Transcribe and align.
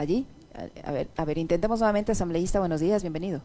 allí. 0.00 0.26
A, 0.84 0.90
ver, 0.90 1.08
a 1.16 1.24
ver, 1.24 1.38
intentemos 1.38 1.78
nuevamente, 1.78 2.12
asambleísta, 2.12 2.58
buenos 2.58 2.80
días, 2.80 3.02
bienvenido. 3.02 3.40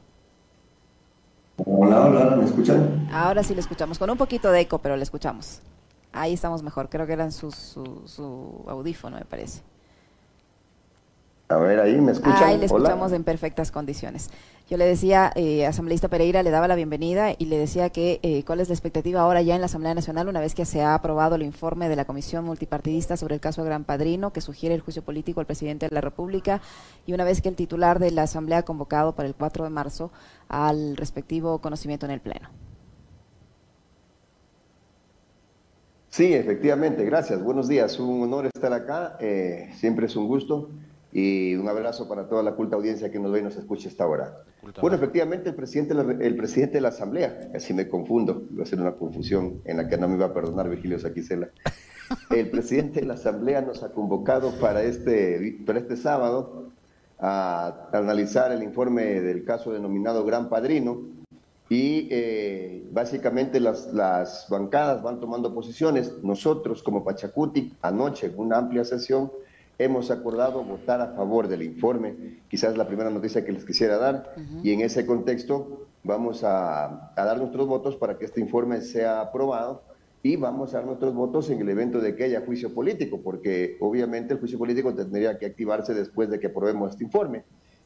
Hola, 1.58 2.05
hola, 2.05 2.35
¿me 2.35 2.46
escuchan? 2.46 3.08
Ahora 3.12 3.43
sí 3.43 3.54
le 3.54 3.62
escuchamos, 3.62 4.00
con 4.00 4.09
un 4.09 4.17
poquito 4.17 4.51
de 4.51 4.61
eco, 4.61 4.79
pero 4.79 4.97
le 4.97 5.03
escuchamos. 5.03 5.61
Ahí 6.11 6.33
estamos 6.33 6.63
mejor, 6.63 6.89
creo 6.89 7.05
que 7.05 7.13
eran 7.13 7.31
su, 7.31 7.51
su, 7.51 8.02
su 8.05 8.63
audífono, 8.68 9.18
me 9.18 9.25
parece. 9.25 9.61
A 11.47 11.57
ver, 11.57 11.79
ahí 11.79 12.01
me 12.01 12.11
escuchan. 12.11 12.43
Ahí 12.43 12.57
le 12.57 12.65
escuchamos 12.65 13.11
en 13.11 13.23
perfectas 13.23 13.71
condiciones. 13.71 14.31
Yo 14.67 14.77
le 14.77 14.85
decía, 14.85 15.31
eh, 15.35 15.67
asambleísta 15.67 16.07
Pereira, 16.07 16.41
le 16.41 16.49
daba 16.49 16.67
la 16.67 16.73
bienvenida 16.73 17.35
y 17.38 17.45
le 17.45 17.59
decía 17.59 17.91
que 17.91 18.20
eh, 18.23 18.43
cuál 18.45 18.61
es 18.61 18.67
la 18.67 18.73
expectativa 18.73 19.21
ahora 19.21 19.43
ya 19.43 19.53
en 19.53 19.61
la 19.61 19.67
Asamblea 19.67 19.93
Nacional, 19.93 20.27
una 20.27 20.39
vez 20.39 20.55
que 20.55 20.66
se 20.66 20.81
ha 20.81 20.95
aprobado 20.95 21.35
el 21.35 21.43
informe 21.43 21.88
de 21.88 21.95
la 21.95 22.05
Comisión 22.05 22.45
Multipartidista 22.45 23.16
sobre 23.16 23.35
el 23.35 23.41
caso 23.41 23.63
Gran 23.63 23.84
Padrino, 23.84 24.34
que 24.34 24.41
sugiere 24.41 24.73
el 24.73 24.81
juicio 24.81 25.03
político 25.03 25.39
al 25.39 25.45
presidente 25.45 25.88
de 25.88 25.93
la 25.93 26.02
República, 26.02 26.61
y 27.05 27.13
una 27.13 27.23
vez 27.23 27.43
que 27.43 27.49
el 27.49 27.55
titular 27.55 27.99
de 27.99 28.09
la 28.09 28.23
Asamblea 28.23 28.59
ha 28.59 28.63
convocado 28.63 29.13
para 29.13 29.27
el 29.27 29.35
4 29.35 29.66
de 29.66 29.70
marzo 29.70 30.12
al 30.49 30.98
respectivo 30.98 31.59
conocimiento 31.59 32.07
en 32.07 32.12
el 32.13 32.21
Pleno. 32.21 32.49
Sí, 36.09 36.34
efectivamente, 36.34 37.05
gracias. 37.05 37.43
Buenos 37.43 37.67
días, 37.67 37.99
un 37.99 38.23
honor 38.23 38.48
estar 38.48 38.73
acá, 38.73 39.17
eh, 39.20 39.70
siempre 39.75 40.07
es 40.07 40.16
un 40.16 40.27
gusto 40.27 40.70
y 41.17 41.55
un 41.55 41.69
abrazo 41.69 42.09
para 42.09 42.27
toda 42.27 42.43
la 42.43 42.55
culta 42.55 42.75
audiencia 42.75 43.09
que 43.09 43.19
nos 43.19 43.31
ve 43.31 43.39
y 43.39 43.43
nos 43.43 43.55
escucha 43.55 43.87
esta 43.87 44.05
hora. 44.05 44.43
Bueno, 44.81 44.97
efectivamente, 44.97 45.47
el 45.47 45.55
presidente, 45.55 45.93
el 45.93 46.35
presidente 46.35 46.73
de 46.73 46.81
la 46.81 46.89
Asamblea, 46.89 47.51
así 47.55 47.73
me 47.73 47.88
confundo, 47.88 48.45
voy 48.49 48.59
a 48.59 48.63
hacer 48.63 48.81
una 48.81 48.91
confusión 48.95 49.61
en 49.63 49.77
la 49.77 49.88
que 49.88 49.97
no 49.97 50.09
me 50.09 50.15
iba 50.15 50.25
a 50.25 50.33
perdonar 50.33 50.67
Virgilio 50.67 50.99
Saquicela. 50.99 51.47
El 52.29 52.49
presidente 52.49 52.99
de 52.99 53.07
la 53.07 53.13
Asamblea 53.13 53.61
nos 53.61 53.81
ha 53.81 53.93
convocado 53.93 54.51
para 54.59 54.83
este, 54.83 55.57
para 55.65 55.79
este 55.79 55.95
sábado 55.95 56.69
a, 57.17 57.88
analizar 57.93 58.52
el 58.52 58.61
informe 58.61 59.21
del 59.21 59.45
caso 59.45 59.71
denominado 59.71 60.23
Gran 60.25 60.50
Padrino 60.50 61.02
y 61.69 62.09
eh, 62.11 62.85
básicamente 62.91 63.59
las, 63.61 63.91
las 63.94 64.47
bancadas 64.50 65.02
van 65.02 65.19
tomando 65.22 65.53
posiciones. 65.55 66.13
Nosotros 66.22 66.83
como 66.83 67.05
Pachacuti, 67.05 67.73
anoche 67.81 68.27
en 68.27 68.33
una 68.38 68.57
amplia 68.57 68.83
sesión, 68.83 69.31
hemos 69.78 70.12
acordado 70.12 70.64
votar 70.64 71.02
a 71.02 71.08
favor 71.16 71.48
del 71.48 71.64
informe. 71.64 72.40
Quizás 72.48 72.78
la 72.78 72.88
primera 72.88 73.09
noticia 73.09 73.44
que 73.44 73.52
les 73.52 73.66
quisiera 73.66 73.98
dar. 73.98 74.34
Y 74.64 74.72
en 74.72 74.81
ese 74.81 75.06
contexto 75.06 75.88
vamos 76.04 76.44
a, 76.44 77.12
dar 77.16 77.38
nuestros 77.38 77.68
votos 77.68 77.96
para 77.96 78.18
que 78.18 78.26
este 78.26 78.40
informe 78.40 78.81
sea 78.81 79.22
aprobado 79.22 79.84
y 80.23 80.38
vamos 80.38 80.73
a 80.73 80.78
dar 80.78 80.86
nuestros 80.86 81.14
votos 81.14 81.50
en 81.50 81.59
el 81.59 81.70
evento 81.70 82.00
de 82.00 82.16
que 82.16 82.23
haya 82.23 82.42
juicio 82.46 82.73
político, 82.73 83.22
porque 83.23 83.78
obviamente 83.80 84.34
el 84.34 84.40
juicio 84.40 84.58
político 84.58 84.94
tendría 84.94 85.38
que 85.38 85.46
activarse 85.46 85.94
después 85.94 86.30
de 86.30 86.40
que 86.40 86.48
aprobemos 86.48 86.92
este 86.92 87.03
informe. 87.03 87.44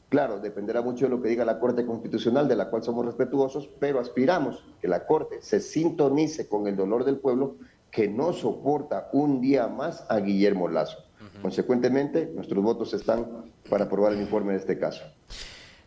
Claro, 0.08 0.40
dependerá 0.40 0.82
mucho 0.82 1.04
de 1.04 1.10
lo 1.10 1.22
que 1.22 1.28
diga 1.28 1.44
la 1.44 1.60
Corte 1.60 1.86
Constitucional, 1.86 2.48
de 2.48 2.56
la 2.56 2.68
cual 2.68 2.82
somos 2.82 3.06
respetuosos, 3.06 3.68
pero 3.78 4.00
aspiramos 4.00 4.64
que 4.80 4.88
la 4.88 5.06
Corte 5.06 5.36
se 5.40 5.60
sintonice 5.60 6.48
con 6.48 6.66
el 6.66 6.76
dolor 6.76 7.04
del 7.04 7.18
pueblo 7.18 7.56
que 7.90 8.08
no 8.08 8.32
soporta 8.32 9.08
un 9.12 9.40
día 9.40 9.68
más 9.68 10.04
a 10.08 10.18
Guillermo 10.18 10.68
Lazo. 10.68 10.98
Consecuentemente, 11.42 12.30
nuestros 12.34 12.62
votos 12.62 12.94
están 12.94 13.26
para 13.68 13.84
aprobar 13.84 14.12
el 14.12 14.20
informe 14.20 14.52
de 14.52 14.58
este 14.58 14.78
caso. 14.78 15.02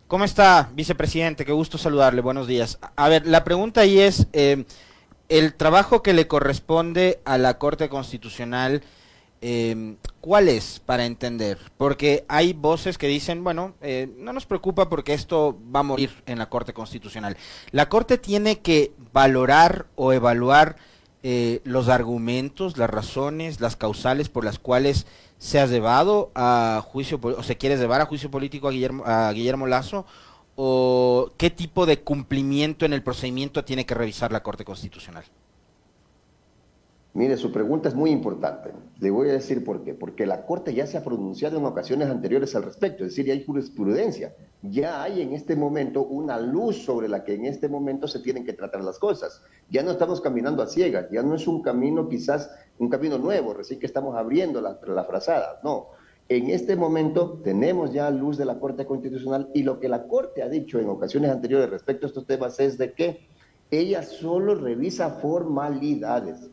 ¿Cómo 0.07 0.25
está, 0.25 0.69
vicepresidente? 0.73 1.45
Qué 1.45 1.51
gusto 1.51 1.77
saludarle. 1.77 2.21
Buenos 2.21 2.47
días. 2.47 2.77
A 2.95 3.09
ver, 3.09 3.25
la 3.25 3.43
pregunta 3.43 3.81
ahí 3.81 3.99
es, 3.99 4.27
eh, 4.33 4.65
el 5.29 5.55
trabajo 5.55 6.03
que 6.03 6.13
le 6.13 6.27
corresponde 6.27 7.19
a 7.25 7.37
la 7.37 7.57
Corte 7.57 7.89
Constitucional, 7.89 8.83
eh, 9.41 9.95
¿cuál 10.21 10.49
es 10.49 10.79
para 10.79 11.05
entender? 11.05 11.57
Porque 11.77 12.25
hay 12.27 12.53
voces 12.53 12.97
que 12.97 13.07
dicen, 13.07 13.43
bueno, 13.43 13.73
eh, 13.81 14.09
no 14.17 14.33
nos 14.33 14.45
preocupa 14.45 14.89
porque 14.89 15.13
esto 15.13 15.57
va 15.75 15.79
a 15.79 15.83
morir 15.83 16.11
en 16.27 16.37
la 16.37 16.49
Corte 16.49 16.73
Constitucional. 16.73 17.35
La 17.71 17.89
Corte 17.89 18.17
tiene 18.17 18.59
que 18.59 18.93
valorar 19.11 19.87
o 19.95 20.13
evaluar 20.13 20.75
los 21.23 21.87
argumentos, 21.87 22.77
las 22.77 22.89
razones, 22.89 23.61
las 23.61 23.75
causales 23.75 24.29
por 24.29 24.43
las 24.43 24.59
cuales 24.59 25.07
se 25.37 25.59
ha 25.59 25.65
llevado 25.65 26.31
a 26.35 26.83
juicio 26.85 27.19
o 27.21 27.43
se 27.43 27.57
quiere 27.57 27.77
llevar 27.77 28.01
a 28.01 28.05
juicio 28.05 28.29
político 28.29 28.67
a 28.67 28.71
Guillermo, 28.71 29.03
a 29.05 29.31
Guillermo 29.31 29.67
Lazo 29.67 30.05
o 30.55 31.31
qué 31.37 31.49
tipo 31.49 31.85
de 31.85 32.01
cumplimiento 32.01 32.85
en 32.85 32.93
el 32.93 33.03
procedimiento 33.03 33.63
tiene 33.63 33.85
que 33.85 33.95
revisar 33.95 34.31
la 34.31 34.43
Corte 34.43 34.65
Constitucional? 34.65 35.23
Mire, 37.15 37.37
su 37.37 37.51
pregunta 37.51 37.89
es 37.89 37.93
muy 37.93 38.09
importante. 38.09 38.71
Le 38.99 39.11
voy 39.11 39.29
a 39.29 39.33
decir 39.33 39.63
por 39.63 39.83
qué. 39.83 39.93
Porque 39.93 40.25
la 40.25 40.47
Corte 40.47 40.73
ya 40.73 40.87
se 40.87 40.97
ha 40.97 41.03
pronunciado 41.03 41.59
en 41.59 41.65
ocasiones 41.65 42.09
anteriores 42.09 42.55
al 42.55 42.63
respecto, 42.63 43.03
es 43.03 43.11
decir, 43.11 43.27
ya 43.27 43.33
hay 43.33 43.45
jurisprudencia. 43.45 44.35
Ya 44.63 45.03
hay 45.03 45.21
en 45.21 45.33
este 45.33 45.55
momento 45.55 46.03
una 46.03 46.39
luz 46.39 46.83
sobre 46.83 47.07
la 47.07 47.23
que 47.23 47.35
en 47.35 47.45
este 47.45 47.69
momento 47.69 48.07
se 48.07 48.19
tienen 48.19 48.43
que 48.43 48.53
tratar 48.53 48.83
las 48.83 48.97
cosas. 48.97 49.43
Ya 49.69 49.83
no 49.83 49.91
estamos 49.91 50.21
caminando 50.21 50.63
a 50.63 50.67
ciegas, 50.67 51.05
ya 51.11 51.21
no 51.21 51.35
es 51.35 51.45
un 51.47 51.61
camino 51.61 52.09
quizás, 52.09 52.49
un 52.79 52.89
camino 52.89 53.19
nuevo, 53.19 53.53
recién 53.53 53.79
que 53.79 53.85
estamos 53.85 54.15
abriendo 54.17 54.59
la, 54.59 54.79
la. 54.83 55.59
No, 55.63 55.89
en 56.29 56.49
este 56.49 56.75
momento 56.75 57.41
tenemos 57.43 57.93
ya 57.93 58.09
luz 58.09 58.37
de 58.37 58.45
la 58.45 58.57
Corte 58.57 58.87
Constitucional 58.87 59.51
y 59.53 59.61
lo 59.61 59.79
que 59.79 59.87
la 59.87 60.07
Corte 60.07 60.41
ha 60.41 60.49
dicho 60.49 60.79
en 60.79 60.89
ocasiones 60.89 61.29
anteriores 61.29 61.69
respecto 61.69 62.07
a 62.07 62.09
estos 62.09 62.25
temas 62.25 62.59
es 62.59 62.79
de 62.79 62.93
que 62.93 63.27
ella 63.69 64.01
solo 64.01 64.55
revisa 64.55 65.11
formalidades 65.11 66.49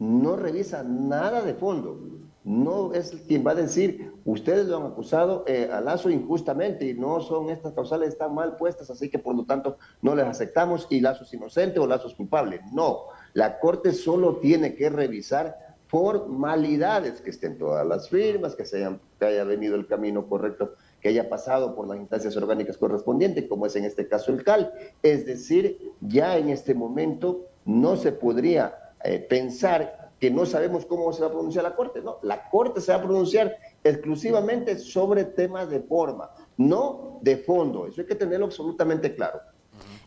no 0.00 0.34
revisa 0.34 0.82
nada 0.82 1.42
de 1.42 1.54
fondo. 1.54 2.00
No 2.42 2.94
es 2.94 3.10
quien 3.28 3.46
va 3.46 3.50
a 3.50 3.54
decir, 3.54 4.14
ustedes 4.24 4.66
lo 4.66 4.78
han 4.78 4.86
acusado 4.86 5.44
eh, 5.46 5.68
a 5.70 5.82
Lazo 5.82 6.08
injustamente 6.08 6.86
y 6.86 6.94
no 6.94 7.20
son 7.20 7.50
estas 7.50 7.74
causales, 7.74 8.08
están 8.08 8.34
mal 8.34 8.56
puestas, 8.56 8.88
así 8.88 9.10
que 9.10 9.18
por 9.18 9.36
lo 9.36 9.44
tanto 9.44 9.76
no 10.00 10.14
les 10.14 10.24
aceptamos 10.24 10.86
y 10.88 11.00
Lazo 11.00 11.24
es 11.24 11.34
inocente 11.34 11.78
o 11.78 11.86
Lazo 11.86 12.08
es 12.08 12.14
culpable. 12.14 12.62
No, 12.72 13.04
la 13.34 13.60
Corte 13.60 13.92
solo 13.92 14.36
tiene 14.36 14.74
que 14.74 14.88
revisar 14.88 15.76
formalidades, 15.88 17.20
que 17.20 17.30
estén 17.30 17.58
todas 17.58 17.86
las 17.86 18.08
firmas, 18.08 18.56
que, 18.56 18.64
se 18.64 18.78
hayan, 18.78 19.00
que 19.18 19.26
haya 19.26 19.44
venido 19.44 19.76
el 19.76 19.86
camino 19.86 20.26
correcto, 20.26 20.76
que 21.02 21.10
haya 21.10 21.28
pasado 21.28 21.74
por 21.74 21.86
las 21.86 21.98
instancias 21.98 22.34
orgánicas 22.38 22.78
correspondientes, 22.78 23.48
como 23.48 23.66
es 23.66 23.76
en 23.76 23.84
este 23.84 24.08
caso 24.08 24.32
el 24.32 24.44
CAL. 24.44 24.72
Es 25.02 25.26
decir, 25.26 25.92
ya 26.00 26.38
en 26.38 26.48
este 26.48 26.74
momento 26.74 27.48
no 27.66 27.96
se 27.96 28.12
podría 28.12 28.79
eh, 29.04 29.18
pensar 29.18 30.10
que 30.20 30.30
no 30.30 30.44
sabemos 30.44 30.84
cómo 30.84 31.12
se 31.12 31.22
va 31.22 31.28
a 31.28 31.32
pronunciar 31.32 31.64
la 31.64 31.74
Corte. 31.74 32.02
No, 32.02 32.18
la 32.22 32.48
Corte 32.50 32.80
se 32.80 32.92
va 32.92 32.98
a 32.98 33.02
pronunciar 33.02 33.56
exclusivamente 33.82 34.78
sobre 34.78 35.24
temas 35.24 35.70
de 35.70 35.80
forma, 35.80 36.30
no 36.58 37.18
de 37.22 37.38
fondo. 37.38 37.86
Eso 37.86 38.02
hay 38.02 38.06
que 38.06 38.14
tenerlo 38.14 38.46
absolutamente 38.46 39.14
claro. 39.14 39.40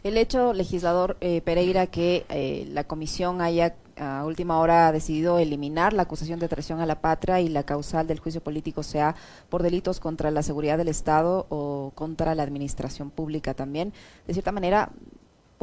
El 0.03 0.17
hecho, 0.17 0.53
legislador 0.53 1.17
eh, 1.21 1.41
Pereira, 1.41 1.87
que 1.87 2.25
eh, 2.29 2.67
la 2.71 2.83
comisión 2.83 3.41
haya 3.41 3.75
a 3.95 4.25
última 4.25 4.59
hora 4.59 4.91
decidido 4.91 5.37
eliminar 5.37 5.93
la 5.93 6.03
acusación 6.03 6.39
de 6.39 6.47
traición 6.47 6.81
a 6.81 6.85
la 6.85 6.99
patria 6.99 7.41
y 7.41 7.47
la 7.47 7.63
causal 7.63 8.07
del 8.07 8.19
juicio 8.19 8.41
político 8.41 8.83
sea 8.83 9.15
por 9.49 9.63
delitos 9.63 9.99
contra 9.99 10.31
la 10.31 10.43
seguridad 10.43 10.77
del 10.77 10.87
Estado 10.87 11.45
o 11.49 11.91
contra 11.95 12.33
la 12.35 12.43
administración 12.43 13.11
pública 13.11 13.53
también, 13.53 13.93
de 14.25 14.33
cierta 14.33 14.51
manera 14.51 14.91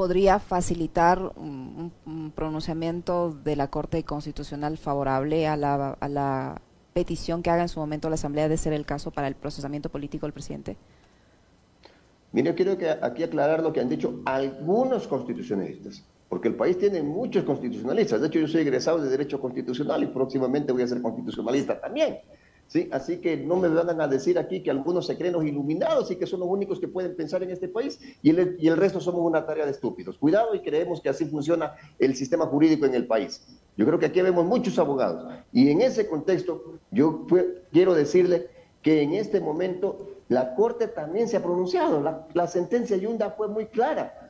podría 0.01 0.39
facilitar 0.39 1.21
un, 1.37 1.93
pronunciamiento 2.35 3.37
de 3.45 3.55
la 3.55 3.69
Corte 3.69 4.03
Constitucional 4.03 4.79
favorable 4.79 5.47
a 5.47 5.59
la, 5.59 6.63
petición 6.95 7.43
que 7.43 7.51
haga 7.51 7.61
en 7.61 7.69
su 7.69 7.81
momento 7.81 8.09
la 8.09 8.15
Asamblea 8.15 8.49
de 8.49 8.57
ser 8.57 8.73
el 8.73 8.87
caso 8.87 9.11
para 9.11 9.29
el 9.29 9.35
procesamiento 9.35 9.91
político 9.91 10.25
del 10.25 10.33
presidente? 10.33 10.79
Mire, 12.33 12.55
quiero 12.55 12.79
que 12.79 12.89
aquí 12.89 13.23
aclarar 13.23 13.63
lo 13.63 13.75
que 13.75 13.81
han 13.81 13.91
dicho 13.91 14.23
algunos 14.25 15.07
constitucionalistas, 15.07 16.03
porque 16.31 16.49
el 16.49 16.55
país 16.55 16.79
tiene 16.79 17.03
muchos 17.03 17.45
constitucionalistas. 17.45 18.23
De 18.23 18.29
hecho, 18.29 18.39
yo 18.39 18.49
soy 18.49 18.63
egresado 18.63 19.03
de 19.03 19.11
Derecho 19.11 19.39
Constitucional 19.39 20.03
y 20.03 20.07
próximamente 20.07 20.73
voy 20.73 20.81
a 20.81 20.87
ser 20.87 21.03
constitucionalista 21.03 21.79
también. 21.79 22.21
¿Sí? 22.71 22.89
Así 22.93 23.19
que 23.19 23.37
no 23.37 23.57
me 23.57 23.69
van 23.69 24.01
a 24.01 24.07
decir 24.07 24.39
aquí 24.39 24.63
que 24.63 24.71
algunos 24.71 25.07
se 25.07 25.19
creen 25.19 25.35
iluminados 25.47 26.11
y 26.11 26.17
que 26.17 26.27
son 26.27 26.41
los 26.41 26.49
únicos 26.49 26.79
que 26.79 26.87
pueden 26.87 27.17
pensar 27.17 27.43
en 27.43 27.51
este 27.51 27.69
país 27.69 27.99
y 28.23 28.31
el, 28.31 28.57
y 28.61 28.69
el 28.69 28.77
resto 28.77 29.01
somos 29.01 29.23
una 29.23 29.45
tarea 29.45 29.65
de 29.65 29.73
estúpidos. 29.73 30.17
Cuidado 30.17 30.55
y 30.55 30.61
creemos 30.61 31.01
que 31.01 31.09
así 31.09 31.25
funciona 31.27 31.75
el 31.99 32.15
sistema 32.15 32.47
jurídico 32.47 32.87
en 32.87 32.95
el 32.95 33.07
país. 33.07 33.45
Yo 33.77 33.85
creo 33.85 33.99
que 33.99 34.07
aquí 34.07 34.23
vemos 34.23 34.47
muchos 34.47 34.79
abogados 34.79 35.35
y 35.53 35.69
en 35.71 35.81
ese 35.81 36.07
contexto 36.09 36.79
yo 36.93 37.27
quiero 37.73 37.95
decirle 37.95 38.49
que 38.83 39.03
en 39.03 39.15
este 39.15 39.41
momento 39.41 40.09
la 40.29 40.55
Corte 40.55 40.87
también 40.87 41.27
se 41.27 41.37
ha 41.37 41.43
pronunciado. 41.43 42.01
La, 42.01 42.29
la 42.35 42.47
sentencia 42.47 42.97
Yunda 42.97 43.31
fue 43.33 43.49
muy 43.49 43.67
clara 43.67 44.30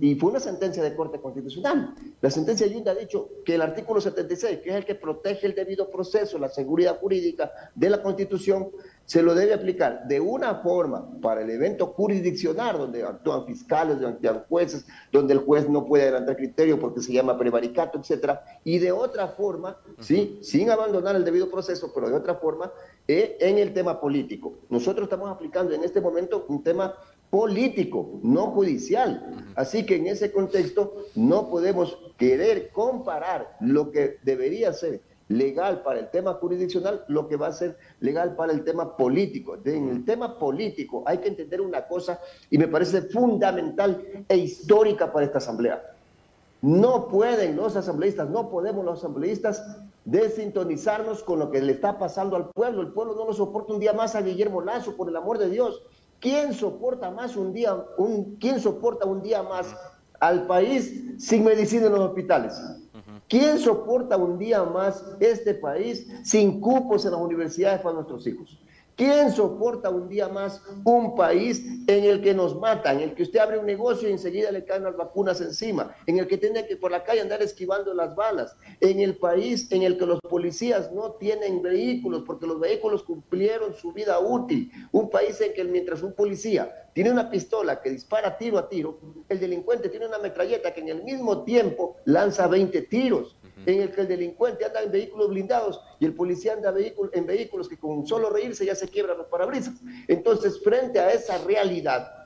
y 0.00 0.14
fue 0.16 0.30
una 0.30 0.40
sentencia 0.40 0.82
de 0.82 0.94
Corte 0.94 1.20
Constitucional. 1.20 1.94
La 2.20 2.30
sentencia 2.30 2.66
de 2.66 2.90
ha 2.90 2.94
dicho 2.94 3.28
que 3.44 3.54
el 3.54 3.62
artículo 3.62 4.00
76, 4.00 4.58
que 4.58 4.70
es 4.70 4.76
el 4.76 4.84
que 4.84 4.96
protege 4.96 5.46
el 5.46 5.54
debido 5.54 5.88
proceso, 5.90 6.38
la 6.38 6.48
seguridad 6.48 6.98
jurídica 6.98 7.52
de 7.74 7.90
la 7.90 8.02
Constitución, 8.02 8.70
se 9.04 9.22
lo 9.22 9.34
debe 9.34 9.54
aplicar 9.54 10.06
de 10.06 10.20
una 10.20 10.56
forma 10.56 11.08
para 11.20 11.42
el 11.42 11.50
evento 11.50 11.86
jurisdiccional, 11.88 12.78
donde 12.78 13.02
actúan 13.02 13.46
fiscales, 13.46 14.00
donde 14.00 14.28
actúan 14.28 14.44
jueces, 14.48 14.86
donde 15.12 15.34
el 15.34 15.40
juez 15.40 15.68
no 15.68 15.84
puede 15.84 16.04
adelantar 16.04 16.36
criterio 16.36 16.80
porque 16.80 17.00
se 17.00 17.12
llama 17.12 17.38
prevaricato, 17.38 17.98
etcétera, 17.98 18.42
y 18.64 18.78
de 18.78 18.90
otra 18.90 19.28
forma, 19.28 19.76
¿sí? 20.00 20.38
sin 20.42 20.70
abandonar 20.70 21.14
el 21.14 21.24
debido 21.24 21.50
proceso, 21.50 21.92
pero 21.94 22.08
de 22.08 22.16
otra 22.16 22.36
forma, 22.36 22.72
eh, 23.08 23.36
en 23.40 23.58
el 23.58 23.74
tema 23.74 24.00
político. 24.00 24.54
Nosotros 24.70 25.06
estamos 25.06 25.28
aplicando 25.30 25.74
en 25.74 25.82
este 25.82 26.00
momento 26.00 26.46
un 26.48 26.62
tema 26.62 26.94
político, 27.32 28.20
no 28.22 28.48
judicial. 28.48 29.46
Así 29.56 29.86
que 29.86 29.96
en 29.96 30.06
ese 30.06 30.30
contexto 30.30 31.06
no 31.14 31.48
podemos 31.48 31.96
querer 32.18 32.70
comparar 32.72 33.56
lo 33.58 33.90
que 33.90 34.18
debería 34.22 34.74
ser 34.74 35.00
legal 35.28 35.82
para 35.82 36.00
el 36.00 36.10
tema 36.10 36.34
jurisdiccional, 36.34 37.06
lo 37.08 37.28
que 37.28 37.36
va 37.36 37.46
a 37.46 37.52
ser 37.52 37.78
legal 38.00 38.36
para 38.36 38.52
el 38.52 38.64
tema 38.64 38.98
político. 38.98 39.56
En 39.64 39.88
el 39.88 40.04
tema 40.04 40.38
político 40.38 41.04
hay 41.06 41.18
que 41.18 41.28
entender 41.28 41.62
una 41.62 41.86
cosa 41.86 42.20
y 42.50 42.58
me 42.58 42.68
parece 42.68 43.00
fundamental 43.00 44.06
e 44.28 44.36
histórica 44.36 45.10
para 45.10 45.24
esta 45.24 45.38
asamblea. 45.38 45.82
No 46.60 47.08
pueden 47.08 47.56
los 47.56 47.76
asambleístas, 47.76 48.28
no 48.28 48.50
podemos 48.50 48.84
los 48.84 48.98
asambleístas 48.98 49.64
desintonizarnos 50.04 51.22
con 51.22 51.38
lo 51.38 51.50
que 51.50 51.62
le 51.62 51.72
está 51.72 51.98
pasando 51.98 52.36
al 52.36 52.50
pueblo. 52.50 52.82
El 52.82 52.92
pueblo 52.92 53.14
no 53.14 53.24
lo 53.24 53.32
soporta 53.32 53.72
un 53.72 53.80
día 53.80 53.94
más 53.94 54.14
a 54.16 54.20
Guillermo 54.20 54.60
Lazo, 54.60 54.96
por 54.96 55.08
el 55.08 55.16
amor 55.16 55.38
de 55.38 55.48
Dios. 55.48 55.82
¿Quién 56.22 56.54
soporta 56.54 57.10
más 57.10 57.36
un 57.36 57.52
día, 57.52 57.74
un, 57.98 58.36
quién 58.36 58.60
soporta 58.60 59.04
un 59.04 59.22
día 59.22 59.42
más 59.42 59.74
al 60.20 60.46
país 60.46 61.18
sin 61.18 61.42
medicina 61.42 61.86
en 61.86 61.92
los 61.92 62.00
hospitales? 62.00 62.54
¿Quién 63.28 63.58
soporta 63.58 64.16
un 64.16 64.38
día 64.38 64.62
más 64.62 65.04
este 65.18 65.52
país 65.52 66.06
sin 66.22 66.60
cupos 66.60 67.04
en 67.04 67.10
las 67.10 67.20
universidades 67.20 67.80
para 67.80 67.96
nuestros 67.96 68.24
hijos? 68.28 68.56
¿Quién 68.96 69.32
soporta 69.32 69.88
un 69.88 70.08
día 70.08 70.28
más 70.28 70.62
un 70.84 71.16
país 71.16 71.64
en 71.86 72.04
el 72.04 72.20
que 72.20 72.34
nos 72.34 72.58
matan, 72.58 72.98
en 72.98 73.10
el 73.10 73.14
que 73.14 73.22
usted 73.22 73.38
abre 73.38 73.58
un 73.58 73.64
negocio 73.64 74.08
y 74.08 74.12
enseguida 74.12 74.52
le 74.52 74.64
caen 74.64 74.84
las 74.84 74.96
vacunas 74.96 75.40
encima, 75.40 75.96
en 76.06 76.18
el 76.18 76.26
que 76.26 76.36
tiene 76.36 76.66
que 76.66 76.76
por 76.76 76.90
la 76.90 77.02
calle 77.02 77.22
andar 77.22 77.42
esquivando 77.42 77.94
las 77.94 78.14
balas, 78.14 78.54
en 78.80 79.00
el 79.00 79.16
país 79.16 79.72
en 79.72 79.82
el 79.82 79.96
que 79.96 80.06
los 80.06 80.20
policías 80.20 80.92
no 80.92 81.12
tienen 81.12 81.62
vehículos 81.62 82.24
porque 82.26 82.46
los 82.46 82.60
vehículos 82.60 83.02
cumplieron 83.02 83.74
su 83.74 83.92
vida 83.92 84.20
útil, 84.20 84.70
un 84.92 85.08
país 85.08 85.40
en 85.40 85.54
que 85.54 85.64
mientras 85.64 86.02
un 86.02 86.12
policía 86.12 86.90
tiene 86.92 87.10
una 87.10 87.30
pistola 87.30 87.80
que 87.80 87.90
dispara 87.90 88.36
tiro 88.36 88.58
a 88.58 88.68
tiro, 88.68 88.98
el 89.28 89.40
delincuente 89.40 89.88
tiene 89.88 90.06
una 90.06 90.18
metralleta 90.18 90.74
que 90.74 90.80
en 90.82 90.88
el 90.88 91.02
mismo 91.02 91.44
tiempo 91.44 91.96
lanza 92.04 92.46
20 92.46 92.82
tiros 92.82 93.36
en 93.66 93.82
el 93.82 93.92
que 93.92 94.02
el 94.02 94.08
delincuente 94.08 94.64
anda 94.64 94.82
en 94.82 94.90
vehículos 94.90 95.28
blindados 95.28 95.80
y 96.00 96.04
el 96.04 96.14
policía 96.14 96.54
anda 96.54 96.74
en 97.12 97.26
vehículos 97.26 97.68
que 97.68 97.78
con 97.78 98.06
solo 98.06 98.30
reírse 98.30 98.66
ya 98.66 98.74
se 98.74 98.88
quiebran 98.88 99.18
los 99.18 99.26
parabrisas. 99.26 99.74
Entonces, 100.08 100.60
frente 100.62 100.98
a 101.00 101.12
esa 101.12 101.38
realidad, 101.38 102.22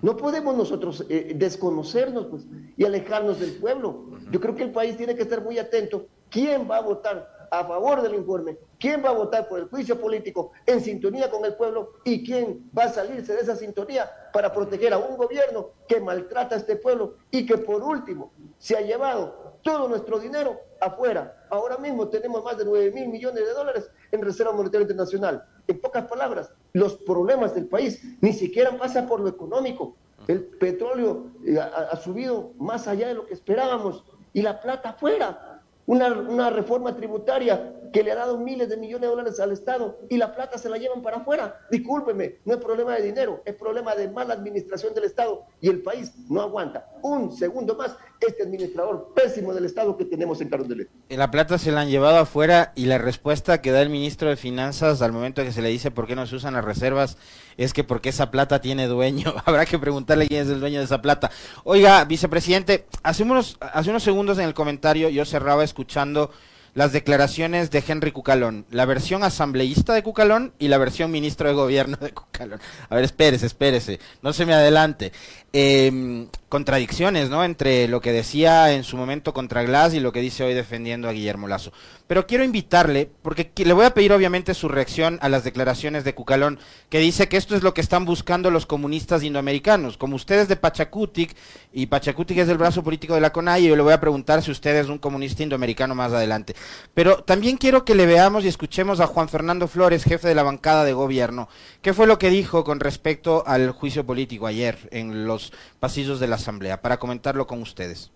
no 0.00 0.16
podemos 0.16 0.56
nosotros 0.56 1.04
eh, 1.08 1.32
desconocernos 1.36 2.26
pues, 2.26 2.44
y 2.76 2.84
alejarnos 2.84 3.38
del 3.40 3.52
pueblo. 3.56 4.06
Yo 4.30 4.40
creo 4.40 4.54
que 4.54 4.62
el 4.62 4.72
país 4.72 4.96
tiene 4.96 5.14
que 5.14 5.22
estar 5.22 5.42
muy 5.42 5.58
atento. 5.58 6.06
¿Quién 6.30 6.68
va 6.68 6.78
a 6.78 6.80
votar 6.80 7.36
a 7.50 7.64
favor 7.64 8.02
del 8.02 8.14
informe, 8.14 8.58
quién 8.78 9.04
va 9.04 9.10
a 9.10 9.14
votar 9.14 9.48
por 9.48 9.58
el 9.60 9.68
juicio 9.68 10.00
político 10.00 10.52
en 10.66 10.80
sintonía 10.80 11.30
con 11.30 11.44
el 11.44 11.54
pueblo 11.54 11.92
y 12.04 12.24
quién 12.24 12.70
va 12.76 12.84
a 12.84 12.88
salirse 12.92 13.34
de 13.34 13.40
esa 13.40 13.56
sintonía 13.56 14.10
para 14.32 14.52
proteger 14.52 14.92
a 14.92 14.98
un 14.98 15.16
gobierno 15.16 15.70
que 15.88 16.00
maltrata 16.00 16.54
a 16.54 16.58
este 16.58 16.76
pueblo 16.76 17.16
y 17.30 17.46
que 17.46 17.58
por 17.58 17.82
último 17.82 18.32
se 18.58 18.76
ha 18.76 18.80
llevado 18.80 19.45
todo 19.66 19.88
nuestro 19.88 20.20
dinero 20.20 20.60
afuera. 20.80 21.44
Ahora 21.50 21.76
mismo 21.76 22.08
tenemos 22.08 22.42
más 22.44 22.56
de 22.56 22.64
9 22.64 22.92
mil 22.92 23.08
millones 23.08 23.44
de 23.44 23.52
dólares 23.52 23.90
en 24.12 24.22
Reserva 24.22 24.52
Monetaria 24.52 24.82
Internacional. 24.84 25.44
En 25.66 25.80
pocas 25.80 26.04
palabras, 26.06 26.52
los 26.72 26.94
problemas 26.94 27.52
del 27.54 27.66
país 27.66 28.00
ni 28.20 28.32
siquiera 28.32 28.78
pasan 28.78 29.08
por 29.08 29.18
lo 29.20 29.28
económico. 29.28 29.96
El 30.28 30.44
petróleo 30.44 31.26
eh, 31.44 31.58
ha, 31.58 31.96
subido 31.96 32.52
más 32.58 32.86
allá 32.86 33.08
de 33.08 33.14
lo 33.14 33.26
que 33.26 33.34
esperábamos 33.34 34.04
y 34.32 34.42
la 34.42 34.60
plata 34.60 34.90
afuera. 34.90 35.45
Una, 35.86 36.50
reforma 36.50 36.96
tributaria 36.96 37.72
que 37.92 38.02
le 38.02 38.10
ha 38.10 38.16
dado 38.16 38.38
miles 38.38 38.68
de 38.68 38.76
millones 38.76 39.02
de 39.02 39.06
dólares 39.06 39.40
al 39.40 39.52
Estado 39.52 40.00
y 40.10 40.16
la 40.16 40.34
plata 40.34 40.58
se 40.58 40.68
la 40.68 40.78
llevan 40.78 41.00
para 41.00 41.18
afuera. 41.18 41.60
Discúlpeme, 41.70 42.40
no 42.44 42.54
es 42.54 42.60
problema 42.60 42.96
de 42.96 43.02
dinero, 43.02 43.40
es 43.44 43.54
problema 43.54 43.94
de 43.94 44.10
mala 44.10 44.34
administración 44.34 44.92
del 44.94 45.04
Estado 45.04 45.44
y 45.60 45.68
el 45.68 45.82
país 45.82 46.12
no 46.28 46.42
aguanta. 46.42 46.90
Un 47.02 47.36
segundo 47.36 47.76
más 47.76 47.96
este 48.20 48.42
administrador 48.42 49.12
pésimo 49.14 49.54
del 49.54 49.66
Estado 49.66 49.96
que 49.96 50.04
tenemos 50.04 50.40
en 50.40 50.48
Carondelet. 50.48 50.88
La 51.08 51.30
plata 51.30 51.58
se 51.58 51.70
la 51.70 51.82
han 51.82 51.88
llevado 51.88 52.16
afuera 52.16 52.72
y 52.74 52.86
la 52.86 52.98
respuesta 52.98 53.60
que 53.60 53.70
da 53.70 53.82
el 53.82 53.90
ministro 53.90 54.28
de 54.28 54.36
Finanzas 54.36 55.02
al 55.02 55.12
momento 55.12 55.44
que 55.44 55.52
se 55.52 55.62
le 55.62 55.68
dice 55.68 55.90
por 55.90 56.06
qué 56.06 56.16
no 56.16 56.26
se 56.26 56.36
usan 56.36 56.54
las 56.54 56.64
reservas 56.64 57.16
es 57.56 57.72
que 57.72 57.84
porque 57.84 58.10
esa 58.10 58.30
plata 58.30 58.60
tiene 58.60 58.86
dueño. 58.86 59.34
Habrá 59.44 59.66
que 59.66 59.78
preguntarle 59.78 60.28
quién 60.28 60.42
es 60.42 60.48
el 60.48 60.60
dueño 60.60 60.78
de 60.78 60.84
esa 60.84 61.02
plata. 61.02 61.30
Oiga, 61.64 62.04
vicepresidente, 62.04 62.86
hace 63.02 63.22
unos, 63.22 63.56
hace 63.60 63.90
unos 63.90 64.02
segundos 64.02 64.38
en 64.38 64.44
el 64.44 64.54
comentario 64.54 65.08
yo 65.08 65.24
cerraba 65.24 65.64
escuchando 65.64 66.30
las 66.74 66.92
declaraciones 66.92 67.70
de 67.70 67.82
Henry 67.86 68.12
Cucalón, 68.12 68.66
la 68.70 68.84
versión 68.84 69.24
asambleísta 69.24 69.94
de 69.94 70.02
Cucalón 70.02 70.52
y 70.58 70.68
la 70.68 70.76
versión 70.76 71.10
ministro 71.10 71.48
de 71.48 71.54
gobierno 71.54 71.96
de 71.96 72.12
Cucalón. 72.12 72.60
A 72.90 72.94
ver, 72.94 73.04
espérese, 73.04 73.46
espérese, 73.46 73.98
no 74.20 74.34
se 74.34 74.44
me 74.44 74.52
adelante. 74.52 75.10
Eh, 75.54 76.26
contradicciones, 76.48 77.28
¿no? 77.28 77.44
Entre 77.44 77.88
lo 77.88 78.00
que 78.00 78.12
decía 78.12 78.72
en 78.72 78.84
su 78.84 78.96
momento 78.96 79.34
contra 79.34 79.64
Glass 79.64 79.94
y 79.94 80.00
lo 80.00 80.12
que 80.12 80.20
dice 80.20 80.44
hoy 80.44 80.54
defendiendo 80.54 81.08
a 81.08 81.12
Guillermo 81.12 81.48
Lazo. 81.48 81.72
Pero 82.06 82.26
quiero 82.28 82.44
invitarle, 82.44 83.10
porque 83.22 83.50
le 83.64 83.72
voy 83.72 83.84
a 83.84 83.92
pedir 83.92 84.12
obviamente 84.12 84.54
su 84.54 84.68
reacción 84.68 85.18
a 85.22 85.28
las 85.28 85.42
declaraciones 85.42 86.04
de 86.04 86.14
Cucalón, 86.14 86.60
que 86.88 87.00
dice 87.00 87.28
que 87.28 87.36
esto 87.36 87.56
es 87.56 87.64
lo 87.64 87.74
que 87.74 87.80
están 87.80 88.04
buscando 88.04 88.52
los 88.52 88.64
comunistas 88.64 89.24
indoamericanos. 89.24 89.96
Como 89.96 90.14
ustedes 90.14 90.46
de 90.46 90.54
Pachacutic, 90.54 91.34
y 91.72 91.86
Pachacutic 91.86 92.38
es 92.38 92.48
el 92.48 92.58
brazo 92.58 92.84
político 92.84 93.14
de 93.14 93.20
la 93.20 93.32
CONAI, 93.32 93.66
yo 93.66 93.74
le 93.74 93.82
voy 93.82 93.92
a 93.92 94.00
preguntar 94.00 94.40
si 94.40 94.52
usted 94.52 94.76
es 94.76 94.88
un 94.88 94.98
comunista 94.98 95.42
indoamericano 95.42 95.96
más 95.96 96.12
adelante. 96.12 96.54
Pero 96.94 97.24
también 97.24 97.56
quiero 97.56 97.84
que 97.84 97.96
le 97.96 98.06
veamos 98.06 98.44
y 98.44 98.48
escuchemos 98.48 99.00
a 99.00 99.08
Juan 99.08 99.28
Fernando 99.28 99.66
Flores, 99.66 100.04
jefe 100.04 100.28
de 100.28 100.36
la 100.36 100.44
bancada 100.44 100.84
de 100.84 100.92
gobierno. 100.92 101.48
¿Qué 101.82 101.92
fue 101.92 102.06
lo 102.06 102.20
que 102.20 102.30
dijo 102.30 102.62
con 102.62 102.78
respecto 102.78 103.42
al 103.48 103.72
juicio 103.72 104.06
político 104.06 104.46
ayer 104.46 104.88
en 104.92 105.26
los 105.26 105.52
pasillos 105.80 106.20
de 106.20 106.28
la 106.28 106.35
Asamblea, 106.36 106.80
para 106.80 106.98
comentarlo 106.98 107.46
con 107.46 107.60
ustedes. 107.60 108.12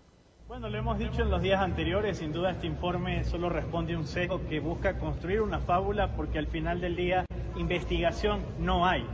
Bueno, 0.49 0.69
lo 0.69 0.79
hemos 0.79 0.99
dicho 0.99 1.23
en 1.23 1.31
los 1.31 1.43
días 1.43 1.61
anteriores, 1.61 2.19
sin 2.19 2.33
duda 2.33 2.51
este 2.51 2.67
informe 2.67 3.23
solo 3.25 3.49
responde 3.49 3.95
a 3.95 3.99
un 3.99 4.07
sesgo 4.07 4.41
que 4.49 4.59
busca 4.59 4.99
construir 4.99 5.43
una 5.43 5.61
fábula 5.61 6.17
porque 6.17 6.39
al 6.39 6.49
final 6.49 6.81
del 6.81 6.97
día 6.97 7.25
investigación 7.57 8.41
no 8.59 8.87
hay. 8.87 9.07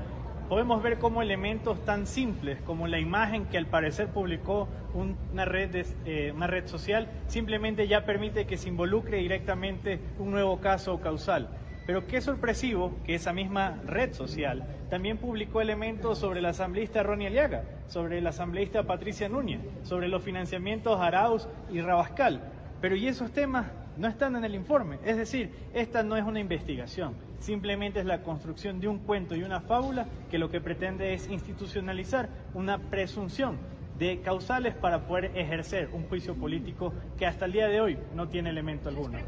Podemos 0.48 0.82
ver 0.82 0.98
cómo 0.98 1.22
elementos 1.22 1.84
tan 1.84 2.06
simples 2.06 2.60
como 2.62 2.86
la 2.86 3.00
imagen 3.00 3.46
que 3.46 3.58
al 3.58 3.66
parecer 3.66 4.08
publicó 4.08 4.68
una 4.94 5.44
red, 5.44 5.84
eh, 6.04 6.32
una 6.34 6.46
red 6.46 6.66
social 6.66 7.08
simplemente 7.26 7.88
ya 7.88 8.04
permite 8.04 8.46
que 8.46 8.56
se 8.56 8.68
involucre 8.68 9.18
directamente 9.18 10.00
un 10.18 10.30
nuevo 10.30 10.60
caso 10.60 11.00
causal. 11.00 11.48
Pero 11.86 12.06
qué 12.06 12.20
sorpresivo 12.20 12.96
que 13.04 13.14
esa 13.14 13.32
misma 13.32 13.80
red 13.86 14.12
social 14.12 14.66
también 14.90 15.18
publicó 15.18 15.60
elementos 15.60 16.18
sobre 16.18 16.40
la 16.40 16.48
asambleísta 16.48 17.04
Ronnie 17.04 17.28
Aliaga, 17.28 17.62
sobre 17.86 18.20
la 18.20 18.30
asambleísta 18.30 18.82
Patricia 18.82 19.28
Núñez, 19.28 19.60
sobre 19.84 20.08
los 20.08 20.22
financiamientos 20.22 21.00
Arauz 21.00 21.48
y 21.70 21.80
Rabascal. 21.80 22.42
Pero 22.80 22.96
y 22.96 23.06
esos 23.06 23.30
temas 23.30 23.66
no 23.96 24.08
están 24.08 24.34
en 24.34 24.44
el 24.44 24.56
informe. 24.56 24.98
Es 25.04 25.16
decir, 25.16 25.50
esta 25.74 26.02
no 26.02 26.16
es 26.16 26.24
una 26.24 26.40
investigación, 26.40 27.14
simplemente 27.38 28.00
es 28.00 28.06
la 28.06 28.22
construcción 28.22 28.80
de 28.80 28.88
un 28.88 28.98
cuento 28.98 29.36
y 29.36 29.44
una 29.44 29.60
fábula 29.60 30.06
que 30.28 30.38
lo 30.38 30.50
que 30.50 30.60
pretende 30.60 31.14
es 31.14 31.30
institucionalizar 31.30 32.28
una 32.54 32.78
presunción 32.78 33.58
de 33.96 34.20
causales 34.20 34.74
para 34.74 35.06
poder 35.06 35.30
ejercer 35.36 35.88
un 35.92 36.02
juicio 36.08 36.34
político 36.34 36.92
que 37.16 37.26
hasta 37.26 37.46
el 37.46 37.52
día 37.52 37.68
de 37.68 37.80
hoy 37.80 37.98
no 38.14 38.28
tiene 38.28 38.50
elemento 38.50 38.88
alguno. 38.88 39.18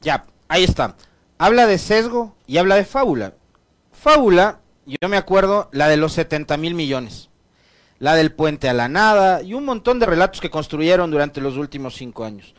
Ya, 0.00 0.26
ahí 0.48 0.64
está. 0.64 0.96
Habla 1.38 1.66
de 1.66 1.78
sesgo 1.78 2.34
y 2.46 2.58
habla 2.58 2.76
de 2.76 2.84
fábula. 2.84 3.34
Fábula, 3.92 4.60
yo 4.86 5.08
me 5.08 5.16
acuerdo, 5.16 5.68
la 5.72 5.88
de 5.88 5.96
los 5.96 6.12
70 6.12 6.56
mil 6.56 6.74
millones. 6.74 7.30
La 7.98 8.14
del 8.14 8.32
puente 8.32 8.68
a 8.68 8.74
la 8.74 8.88
nada 8.88 9.42
y 9.42 9.54
un 9.54 9.64
montón 9.64 9.98
de 9.98 10.06
relatos 10.06 10.40
que 10.40 10.50
construyeron 10.50 11.10
durante 11.10 11.40
los 11.40 11.56
últimos 11.56 11.96
cinco 11.96 12.24
años. 12.24 12.54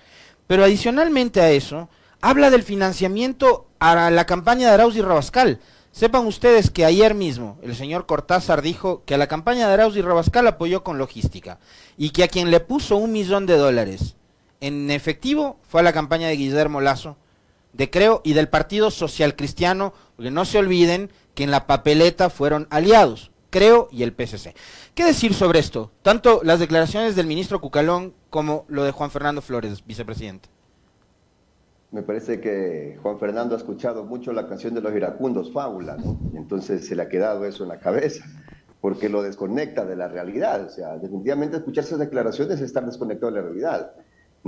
Pero 0.47 0.63
adicionalmente 0.63 1.41
a 1.41 1.51
eso, 1.51 1.89
habla 2.21 2.49
del 2.49 2.63
financiamiento 2.63 3.67
a 3.79 4.09
la 4.09 4.25
campaña 4.25 4.67
de 4.67 4.73
Arauz 4.73 4.95
y 4.95 5.01
Rabascal. 5.01 5.59
Sepan 5.91 6.25
ustedes 6.27 6.69
que 6.69 6.85
ayer 6.85 7.15
mismo 7.15 7.57
el 7.63 7.75
señor 7.75 8.05
Cortázar 8.05 8.61
dijo 8.61 9.03
que 9.05 9.15
a 9.15 9.17
la 9.17 9.27
campaña 9.27 9.67
de 9.67 9.73
Arauz 9.73 9.95
y 9.97 10.01
Rabascal 10.01 10.47
apoyó 10.47 10.83
con 10.83 10.97
logística 10.97 11.59
y 11.97 12.11
que 12.11 12.23
a 12.23 12.27
quien 12.27 12.51
le 12.51 12.59
puso 12.59 12.97
un 12.97 13.11
millón 13.11 13.45
de 13.45 13.57
dólares 13.57 14.15
en 14.61 14.91
efectivo 14.91 15.59
fue 15.67 15.81
a 15.81 15.83
la 15.83 15.93
campaña 15.93 16.27
de 16.27 16.35
Guillermo 16.35 16.81
Lazo 16.81 17.17
de 17.73 17.89
Creo 17.89 18.21
y 18.23 18.33
del 18.33 18.49
Partido 18.49 18.91
Social 18.91 19.35
Cristiano, 19.35 19.93
porque 20.15 20.31
no 20.31 20.45
se 20.45 20.57
olviden 20.57 21.11
que 21.35 21.43
en 21.43 21.51
la 21.51 21.67
papeleta 21.67 22.29
fueron 22.29 22.67
aliados, 22.69 23.31
Creo 23.49 23.87
y 23.91 24.03
el 24.03 24.13
PSC. 24.13 24.53
¿Qué 24.93 25.05
decir 25.05 25.33
sobre 25.33 25.59
esto? 25.59 25.91
Tanto 26.01 26.41
las 26.43 26.59
declaraciones 26.59 27.15
del 27.15 27.27
ministro 27.27 27.61
Cucalón 27.61 28.13
como 28.29 28.65
lo 28.67 28.83
de 28.83 28.91
Juan 28.91 29.11
Fernando 29.11 29.41
Flores, 29.41 29.85
vicepresidente. 29.85 30.49
Me 31.91 32.01
parece 32.01 32.41
que 32.41 32.99
Juan 33.01 33.17
Fernando 33.17 33.55
ha 33.55 33.57
escuchado 33.57 34.03
mucho 34.03 34.33
la 34.33 34.47
canción 34.47 34.73
de 34.73 34.81
los 34.81 34.93
iracundos, 34.93 35.53
Fábula, 35.53 35.95
¿no? 35.95 36.19
entonces 36.35 36.85
se 36.85 36.95
le 36.95 37.03
ha 37.03 37.09
quedado 37.09 37.45
eso 37.45 37.63
en 37.63 37.69
la 37.69 37.79
cabeza, 37.79 38.25
porque 38.81 39.07
lo 39.07 39.21
desconecta 39.21 39.85
de 39.85 39.95
la 39.95 40.09
realidad. 40.09 40.65
O 40.65 40.69
sea, 40.69 40.97
definitivamente 40.97 41.57
escuchar 41.57 41.85
esas 41.85 41.99
declaraciones 41.99 42.57
es 42.57 42.63
estar 42.63 42.85
desconectado 42.85 43.31
de 43.31 43.39
la 43.39 43.47
realidad. 43.47 43.93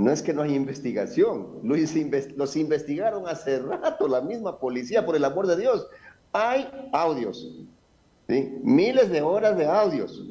No 0.00 0.10
es 0.10 0.22
que 0.22 0.32
no 0.32 0.40
hay 0.40 0.54
investigación, 0.54 1.60
los 1.62 2.56
investigaron 2.56 3.28
hace 3.28 3.58
rato 3.58 4.08
la 4.08 4.22
misma 4.22 4.58
policía, 4.58 5.04
por 5.04 5.14
el 5.14 5.24
amor 5.24 5.46
de 5.46 5.58
Dios. 5.58 5.86
Hay 6.32 6.66
audios, 6.92 7.46
miles 8.26 9.10
de 9.10 9.20
horas 9.20 9.58
de 9.58 9.66
audios 9.66 10.24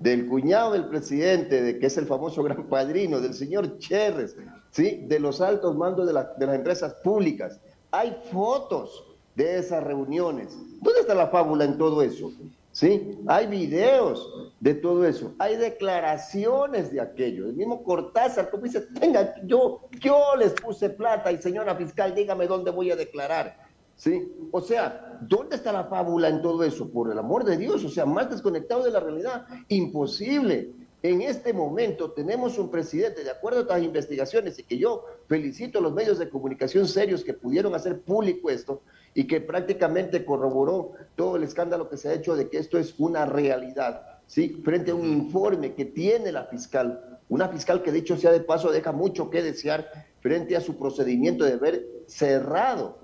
del 0.00 0.26
cuñado 0.26 0.72
del 0.72 0.88
presidente, 0.88 1.62
de 1.62 1.78
que 1.78 1.86
es 1.86 1.96
el 1.96 2.06
famoso 2.06 2.42
gran 2.42 2.64
padrino, 2.64 3.20
del 3.20 3.34
señor 3.34 3.78
Cherres, 3.78 4.36
¿sí? 4.72 5.04
de 5.06 5.20
los 5.20 5.40
altos 5.40 5.76
mandos 5.76 6.08
de, 6.08 6.12
de 6.12 6.46
las 6.46 6.56
empresas 6.56 6.94
públicas. 6.94 7.60
Hay 7.92 8.16
fotos 8.32 9.04
de 9.36 9.58
esas 9.58 9.84
reuniones. 9.84 10.58
¿Dónde 10.80 11.00
está 11.00 11.14
la 11.14 11.28
fábula 11.28 11.64
en 11.64 11.78
todo 11.78 12.02
eso? 12.02 12.32
¿Sí? 12.74 13.16
Hay 13.28 13.46
videos 13.46 14.50
de 14.60 14.74
todo 14.74 15.06
eso, 15.06 15.32
hay 15.38 15.56
declaraciones 15.56 16.90
de 16.92 17.00
aquello. 17.00 17.46
El 17.46 17.54
mismo 17.54 17.82
Cortázar, 17.84 18.50
como 18.50 18.64
dice, 18.64 18.82
tenga, 19.00 19.34
yo, 19.46 19.88
yo 20.00 20.34
les 20.36 20.52
puse 20.52 20.90
plata 20.90 21.30
y 21.30 21.40
señora 21.40 21.76
fiscal, 21.76 22.14
dígame 22.14 22.46
dónde 22.46 22.70
voy 22.70 22.90
a 22.90 22.96
declarar. 22.96 23.64
¿Sí? 23.96 24.28
O 24.50 24.60
sea, 24.60 25.20
¿dónde 25.20 25.54
está 25.54 25.72
la 25.72 25.84
fábula 25.84 26.28
en 26.28 26.42
todo 26.42 26.64
eso? 26.64 26.90
Por 26.90 27.12
el 27.12 27.18
amor 27.18 27.44
de 27.44 27.56
Dios, 27.56 27.84
o 27.84 27.88
sea, 27.88 28.04
más 28.04 28.28
desconectado 28.28 28.82
de 28.82 28.90
la 28.90 28.98
realidad, 28.98 29.46
imposible. 29.68 30.72
En 31.04 31.20
este 31.20 31.52
momento 31.52 32.12
tenemos 32.12 32.56
un 32.56 32.70
presidente, 32.70 33.24
de 33.24 33.30
acuerdo 33.30 33.58
a 33.58 33.62
estas 33.64 33.82
investigaciones, 33.82 34.58
y 34.58 34.62
que 34.62 34.78
yo 34.78 35.04
felicito 35.28 35.78
a 35.78 35.82
los 35.82 35.92
medios 35.92 36.18
de 36.18 36.30
comunicación 36.30 36.88
serios 36.88 37.22
que 37.22 37.34
pudieron 37.34 37.74
hacer 37.74 38.00
público 38.00 38.48
esto, 38.48 38.80
y 39.12 39.26
que 39.26 39.42
prácticamente 39.42 40.24
corroboró 40.24 40.92
todo 41.14 41.36
el 41.36 41.42
escándalo 41.42 41.90
que 41.90 41.98
se 41.98 42.08
ha 42.08 42.14
hecho 42.14 42.34
de 42.36 42.48
que 42.48 42.56
esto 42.56 42.78
es 42.78 42.94
una 42.98 43.26
realidad, 43.26 44.00
¿sí? 44.26 44.62
Frente 44.64 44.92
a 44.92 44.94
un 44.94 45.06
informe 45.06 45.74
que 45.74 45.84
tiene 45.84 46.32
la 46.32 46.46
fiscal, 46.46 47.20
una 47.28 47.50
fiscal 47.50 47.82
que 47.82 47.92
dicho 47.92 48.16
sea 48.16 48.32
de 48.32 48.40
paso 48.40 48.72
deja 48.72 48.92
mucho 48.92 49.28
que 49.28 49.42
desear 49.42 49.90
frente 50.20 50.56
a 50.56 50.62
su 50.62 50.78
procedimiento 50.78 51.44
de 51.44 51.52
haber 51.52 51.86
cerrado, 52.06 53.03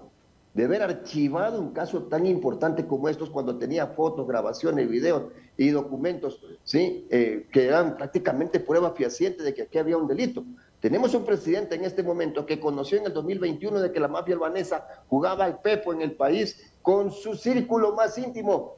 de 0.54 0.64
haber 0.64 0.82
archivado 0.82 1.60
un 1.60 1.72
caso 1.72 2.04
tan 2.04 2.26
importante 2.26 2.86
como 2.86 3.08
estos 3.08 3.30
cuando 3.30 3.56
tenía 3.56 3.86
fotos, 3.88 4.26
grabaciones, 4.26 4.88
videos 4.88 5.24
y 5.56 5.70
documentos, 5.70 6.40
¿sí? 6.64 7.06
Eh, 7.10 7.46
que 7.52 7.66
eran 7.66 7.96
prácticamente 7.96 8.58
prueba 8.58 8.92
fehaciente 8.92 9.42
de 9.42 9.54
que 9.54 9.62
aquí 9.62 9.78
había 9.78 9.96
un 9.96 10.08
delito. 10.08 10.44
Tenemos 10.80 11.14
un 11.14 11.24
presidente 11.24 11.74
en 11.74 11.84
este 11.84 12.02
momento 12.02 12.46
que 12.46 12.58
conoció 12.58 12.98
en 12.98 13.06
el 13.06 13.12
2021 13.12 13.80
de 13.80 13.92
que 13.92 14.00
la 14.00 14.08
mafia 14.08 14.34
albanesa 14.34 14.86
jugaba 15.08 15.44
al 15.44 15.60
pepo 15.60 15.92
en 15.92 16.00
el 16.00 16.12
país 16.12 16.72
con 16.82 17.12
su 17.12 17.34
círculo 17.34 17.94
más 17.94 18.16
íntimo 18.18 18.74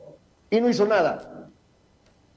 y 0.50 0.60
no 0.60 0.68
hizo 0.68 0.84
nada. 0.84 1.48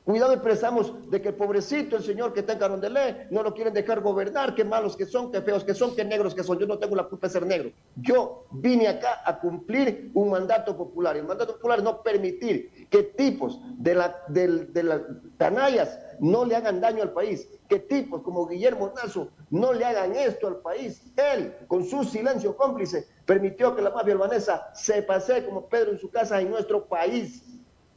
Cuidado 0.05 0.33
expresamos 0.33 1.09
de 1.09 1.19
que 1.19 1.29
el 1.29 1.33
pobrecito, 1.33 1.97
el 1.97 2.03
señor 2.03 2.31
que 2.31 2.41
está 2.41 2.53
en 2.53 2.59
Carondelet, 2.59 3.31
no 3.31 3.41
lo 3.41 3.55
quieren 3.55 3.73
dejar 3.73 4.01
gobernar, 4.01 4.53
qué 4.53 4.63
malos 4.63 4.95
que 4.95 5.07
son, 5.07 5.31
qué 5.31 5.41
feos 5.41 5.63
que 5.63 5.73
son, 5.73 5.95
qué 5.95 6.05
negros 6.05 6.35
que 6.35 6.43
son. 6.43 6.59
Yo 6.59 6.67
no 6.67 6.77
tengo 6.77 6.95
la 6.95 7.05
culpa 7.05 7.25
de 7.25 7.33
ser 7.33 7.43
negro. 7.47 7.71
Yo 7.95 8.45
vine 8.51 8.87
acá 8.87 9.23
a 9.25 9.39
cumplir 9.39 10.11
un 10.13 10.29
mandato 10.29 10.77
popular. 10.77 11.17
El 11.17 11.25
mandato 11.25 11.53
popular 11.53 11.81
no 11.81 12.03
permitir 12.03 12.87
que 12.91 13.01
tipos 13.01 13.59
de, 13.79 13.95
la, 13.95 14.23
de 14.27 14.83
las 14.83 15.01
canallas 15.37 15.97
no 16.19 16.45
le 16.45 16.55
hagan 16.55 16.79
daño 16.79 17.01
al 17.01 17.11
país, 17.11 17.49
que 17.67 17.79
tipos 17.79 18.21
como 18.21 18.45
Guillermo 18.45 18.93
Nazo 18.95 19.29
no 19.49 19.73
le 19.73 19.85
hagan 19.85 20.15
esto 20.15 20.47
al 20.47 20.57
país. 20.57 21.01
Él, 21.15 21.55
con 21.67 21.83
su 21.83 22.03
silencio 22.03 22.55
cómplice, 22.55 23.07
permitió 23.25 23.75
que 23.75 23.81
la 23.81 23.89
mafia 23.89 24.13
albanesa 24.13 24.69
se 24.75 25.01
pase 25.01 25.43
como 25.45 25.67
Pedro 25.67 25.93
en 25.93 25.97
su 25.97 26.11
casa 26.11 26.39
en 26.39 26.51
nuestro 26.51 26.85
país 26.85 27.44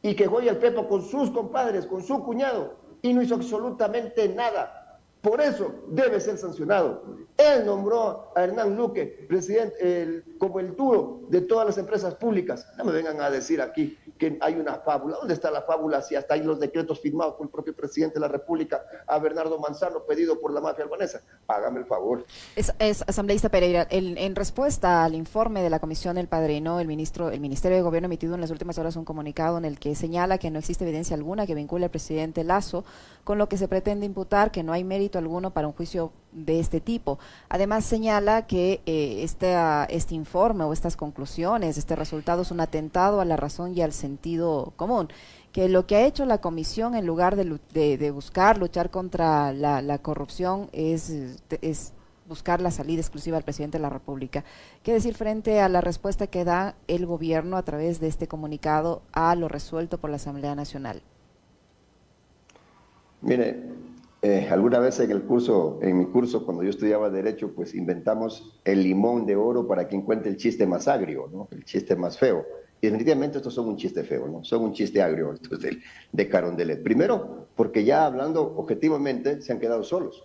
y 0.09 0.15
que 0.15 0.27
juegue 0.27 0.49
al 0.49 0.57
Pepo 0.57 0.89
con 0.89 1.03
sus 1.03 1.31
compadres, 1.31 1.85
con 1.87 2.03
su 2.03 2.23
cuñado, 2.25 2.77
y 3.03 3.13
no 3.13 3.21
hizo 3.21 3.35
absolutamente 3.35 4.27
nada. 4.31 5.01
Por 5.21 5.41
eso 5.41 5.85
debe 5.89 6.19
ser 6.19 6.39
sancionado. 6.39 7.03
Él 7.37 7.67
nombró 7.67 8.33
a 8.35 8.45
Hernán 8.45 8.75
Luque 8.75 9.27
presidente, 9.29 10.25
como 10.39 10.61
el 10.61 10.75
duro 10.75 11.21
de 11.29 11.43
todas 11.43 11.67
las 11.67 11.77
empresas 11.77 12.15
públicas. 12.15 12.67
No 12.79 12.85
me 12.85 12.93
vengan 12.93 13.21
a 13.21 13.31
decir 13.31 13.61
aquí 13.61 13.99
que 14.19 14.39
hay 14.41 14.55
una 14.55 14.75
fábula. 14.81 15.17
¿Dónde 15.17 15.35
está 15.35 15.51
la 15.51 15.63
fábula 15.63 16.03
si 16.03 16.15
hasta 16.15 16.35
hay 16.35 16.43
los 16.43 16.61
decretos 16.61 17.01
firmados 17.01 17.35
por 17.35 17.47
el 17.47 17.51
propio 17.51 17.75
presidente 17.75 18.15
de 18.15 18.21
la 18.21 18.29
República 18.29 18.85
a 19.07 19.19
Bernardo 19.19 19.59
Manzano 19.59 20.05
pedido 20.05 20.41
por 20.41 20.53
la 20.53 20.61
mafia 20.61 20.85
albanesa? 20.85 21.23
Hágame 21.47 21.81
el 21.81 21.87
favor. 21.87 22.25
Es, 22.57 22.73
asambleísta 23.07 23.49
Pereira, 23.49 23.87
en 23.91 24.37
respuesta 24.37 25.05
al 25.05 25.15
informe 25.15 25.63
de 25.63 25.71
la 25.71 25.79
Comisión 25.79 26.17
del 26.17 26.29
Padrino, 26.29 26.81
el, 26.81 26.87
ministro, 26.87 27.31
el 27.31 27.41
Ministerio 27.41 27.77
de 27.77 27.83
Gobierno 27.83 28.07
ha 28.07 28.09
emitido 28.09 28.35
en 28.35 28.41
las 28.41 28.51
últimas 28.51 28.79
horas 28.79 28.97
un 28.97 29.05
comunicado 29.05 29.59
en 29.59 29.65
el 29.65 29.79
que 29.79 29.95
señala 29.95 30.39
que 30.39 30.51
no 30.51 30.59
existe 30.59 30.85
evidencia 30.85 31.17
alguna 31.17 31.47
que 31.47 31.55
vincule 31.55 31.85
al 31.85 31.91
presidente 31.91 32.45
Lazo 32.45 32.85
con 33.25 33.39
lo 33.39 33.49
que 33.49 33.59
se 33.59 33.69
pretende 33.69 34.07
imputar, 34.07 34.51
que 34.51 34.63
no 34.63 34.73
hay 34.73 34.85
mérito 34.85 35.19
alguno 35.19 35.53
para 35.53 35.67
un 35.67 35.75
juicio 35.75 36.13
de 36.33 36.61
este 36.61 36.81
tipo. 36.81 37.19
Además 37.49 37.85
señala 37.85 38.47
que 38.47 38.81
eh, 38.87 39.21
este, 39.23 39.57
este 39.89 40.15
informe 40.15 40.65
o 40.65 40.73
estas 40.73 40.97
conclusiones, 40.97 41.79
este 41.79 41.97
resultado 41.97 42.43
es 42.43 42.51
un 42.51 42.61
atentado 42.61 43.21
a 43.21 43.25
la 43.25 43.37
razón 43.37 43.77
y 43.77 43.83
al 43.83 43.93
sentido 43.93 44.73
común 44.77 45.09
que 45.53 45.69
lo 45.69 45.87
que 45.87 45.97
ha 45.97 46.07
hecho 46.07 46.27
la 46.27 46.39
comisión 46.39 46.95
en 46.95 47.07
lugar 47.07 47.35
de, 47.35 48.11
buscar 48.11 48.59
luchar 48.59 48.91
contra 48.91 49.53
la, 49.53 49.99
corrupción 49.99 50.69
es, 50.73 51.11
es 51.63 51.93
buscar 52.29 52.61
la 52.61 52.71
salida 52.71 53.01
exclusiva 53.01 53.39
al 53.39 53.43
presidente 53.43 53.79
de 53.79 53.83
la 53.83 53.91
República. 53.91 54.45
¿Qué 54.83 54.93
decir 54.93 55.15
frente 55.15 55.61
a 55.61 55.69
la 55.69 55.81
respuesta 55.81 56.27
que 56.27 56.45
da 56.45 56.77
el 56.87 57.07
gobierno 57.07 57.57
a 57.57 57.63
través 57.63 57.99
de 57.99 58.09
este 58.09 58.29
comunicado 58.29 59.03
a 59.13 59.35
lo 59.35 59.49
resuelto 59.49 59.99
por 59.99 60.11
la 60.11 60.17
Asamblea 60.17 60.55
Nacional? 60.55 61.03
Mire, 63.21 63.65
eh, 64.21 64.49
alguna 64.51 64.81
vez 64.81 64.99
en 64.99 65.13
el 65.13 65.23
curso, 65.23 65.79
en 65.81 65.99
mi 65.99 66.07
curso, 66.07 66.45
cuando 66.45 66.65
yo 66.65 66.71
estudiaba 66.71 67.09
Derecho, 67.09 67.53
pues 67.55 67.75
inventamos 67.75 68.59
el 68.65 68.83
limón 68.83 69.27
de 69.27 69.37
oro 69.37 69.69
para 69.69 69.87
quien 69.87 70.03
cuente 70.03 70.29
el 70.29 70.37
chiste 70.37 70.67
más 70.67 70.89
agrio, 70.89 71.29
¿no? 71.33 71.49
El 71.53 71.65
chiste 71.65 71.95
más 71.95 72.19
feo. 72.19 72.45
Y 72.81 72.87
definitivamente 72.89 73.39
estos 73.39 73.55
son 73.55 73.69
un 73.69 73.77
chiste 73.77 74.03
feo, 74.03 74.27
¿no? 74.27 74.43
Son 74.43 74.63
un 74.63 74.73
chiste 74.73 75.01
agrio 75.01 75.33
estos 75.33 75.61
de, 75.61 75.79
de 76.13 76.29
Carondelet. 76.29 76.83
Primero, 76.83 77.47
porque 77.55 77.85
ya 77.85 78.07
hablando 78.07 78.55
objetivamente, 78.57 79.41
se 79.41 79.53
han 79.53 79.61
quedado 79.61 79.85
solos. 79.85 80.25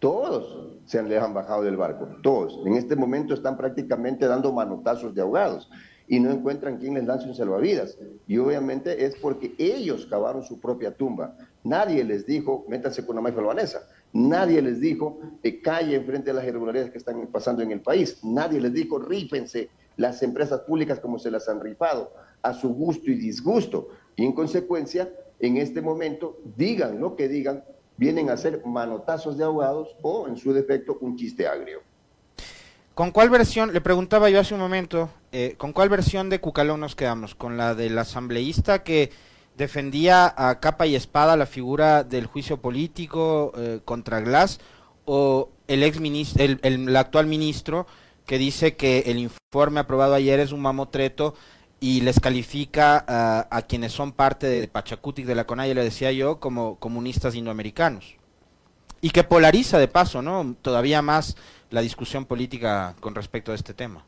Todos 0.00 0.78
se 0.86 0.98
han, 0.98 1.08
les 1.08 1.22
han 1.22 1.34
bajado 1.34 1.62
del 1.62 1.76
barco, 1.76 2.08
todos. 2.22 2.60
En 2.66 2.74
este 2.74 2.96
momento 2.96 3.34
están 3.34 3.56
prácticamente 3.56 4.26
dando 4.26 4.52
manotazos 4.52 5.14
de 5.14 5.22
ahogados 5.22 5.70
y 6.10 6.18
no 6.18 6.32
encuentran 6.32 6.78
quién 6.78 6.94
les 6.94 7.04
lance 7.04 7.28
un 7.28 7.36
salvavidas. 7.36 7.96
Y 8.26 8.36
obviamente 8.38 9.04
es 9.04 9.14
porque 9.14 9.54
ellos 9.58 10.06
cavaron 10.06 10.42
su 10.42 10.58
propia 10.58 10.90
tumba. 10.90 11.36
Nadie 11.62 12.02
les 12.02 12.26
dijo, 12.26 12.64
métanse 12.68 13.06
con 13.06 13.14
la 13.14 13.22
mafia 13.22 13.38
albanesa. 13.38 13.88
Nadie 14.12 14.60
les 14.60 14.80
dijo, 14.80 15.20
eh, 15.44 15.62
calle 15.62 16.00
frente 16.00 16.32
a 16.32 16.34
las 16.34 16.44
irregularidades 16.44 16.90
que 16.90 16.98
están 16.98 17.24
pasando 17.28 17.62
en 17.62 17.70
el 17.70 17.80
país. 17.80 18.18
Nadie 18.24 18.60
les 18.60 18.72
dijo, 18.72 18.98
rípense 18.98 19.70
las 19.96 20.20
empresas 20.24 20.62
públicas 20.62 20.98
como 20.98 21.16
se 21.20 21.30
las 21.30 21.48
han 21.48 21.60
rifado, 21.60 22.12
a 22.42 22.54
su 22.54 22.74
gusto 22.74 23.08
y 23.08 23.14
disgusto. 23.14 23.90
Y 24.16 24.24
en 24.24 24.32
consecuencia, 24.32 25.08
en 25.38 25.58
este 25.58 25.80
momento, 25.80 26.38
digan 26.56 26.98
lo 26.98 27.14
que 27.14 27.28
digan, 27.28 27.62
vienen 27.98 28.30
a 28.30 28.36
ser 28.36 28.66
manotazos 28.66 29.38
de 29.38 29.44
ahogados 29.44 29.94
o, 30.02 30.26
en 30.26 30.36
su 30.36 30.52
defecto, 30.52 30.98
un 31.02 31.14
chiste 31.14 31.46
agrio. 31.46 31.82
¿Con 33.00 33.12
cuál 33.12 33.30
versión, 33.30 33.72
le 33.72 33.80
preguntaba 33.80 34.28
yo 34.28 34.40
hace 34.40 34.52
un 34.52 34.60
momento, 34.60 35.08
eh, 35.32 35.54
¿con 35.56 35.72
cuál 35.72 35.88
versión 35.88 36.28
de 36.28 36.38
Cucalón 36.38 36.80
nos 36.80 36.94
quedamos? 36.94 37.34
¿Con 37.34 37.56
la 37.56 37.74
del 37.74 37.96
asambleísta 37.96 38.82
que 38.82 39.10
defendía 39.56 40.34
a 40.36 40.60
capa 40.60 40.86
y 40.86 40.94
espada 40.94 41.34
la 41.38 41.46
figura 41.46 42.04
del 42.04 42.26
juicio 42.26 42.60
político 42.60 43.52
eh, 43.56 43.80
contra 43.86 44.20
Glass 44.20 44.60
o 45.06 45.48
el 45.66 45.82
ex 45.82 45.98
ministro, 45.98 46.44
el, 46.44 46.94
actual 46.94 47.26
ministro 47.26 47.86
que 48.26 48.36
dice 48.36 48.76
que 48.76 49.04
el 49.06 49.16
informe 49.18 49.80
aprobado 49.80 50.12
ayer 50.12 50.38
es 50.38 50.52
un 50.52 50.60
mamotreto 50.60 51.32
y 51.80 52.02
les 52.02 52.20
califica 52.20 53.02
a, 53.08 53.62
quienes 53.62 53.92
son 53.92 54.12
parte 54.12 54.46
de 54.46 54.68
Pachacutic 54.68 55.24
de 55.24 55.36
la 55.36 55.46
CONAIE, 55.46 55.74
le 55.74 55.84
decía 55.84 56.12
yo, 56.12 56.38
como 56.38 56.76
comunistas 56.78 57.34
indoamericanos. 57.34 58.16
Y 59.00 59.08
que 59.08 59.24
polariza 59.24 59.78
de 59.78 59.88
paso, 59.88 60.20
¿no? 60.20 60.54
Todavía 60.60 61.00
más 61.00 61.38
la 61.70 61.80
discusión 61.80 62.24
política 62.24 62.94
con 63.00 63.14
respecto 63.14 63.52
a 63.52 63.54
este 63.54 63.74
tema. 63.74 64.04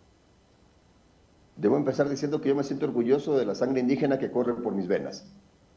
Debo 1.56 1.76
empezar 1.76 2.08
diciendo 2.08 2.40
que 2.40 2.48
yo 2.48 2.54
me 2.54 2.64
siento 2.64 2.86
orgulloso 2.86 3.36
de 3.36 3.46
la 3.46 3.54
sangre 3.54 3.80
indígena 3.80 4.18
que 4.18 4.30
corre 4.30 4.54
por 4.54 4.74
mis 4.74 4.88
venas. 4.88 5.26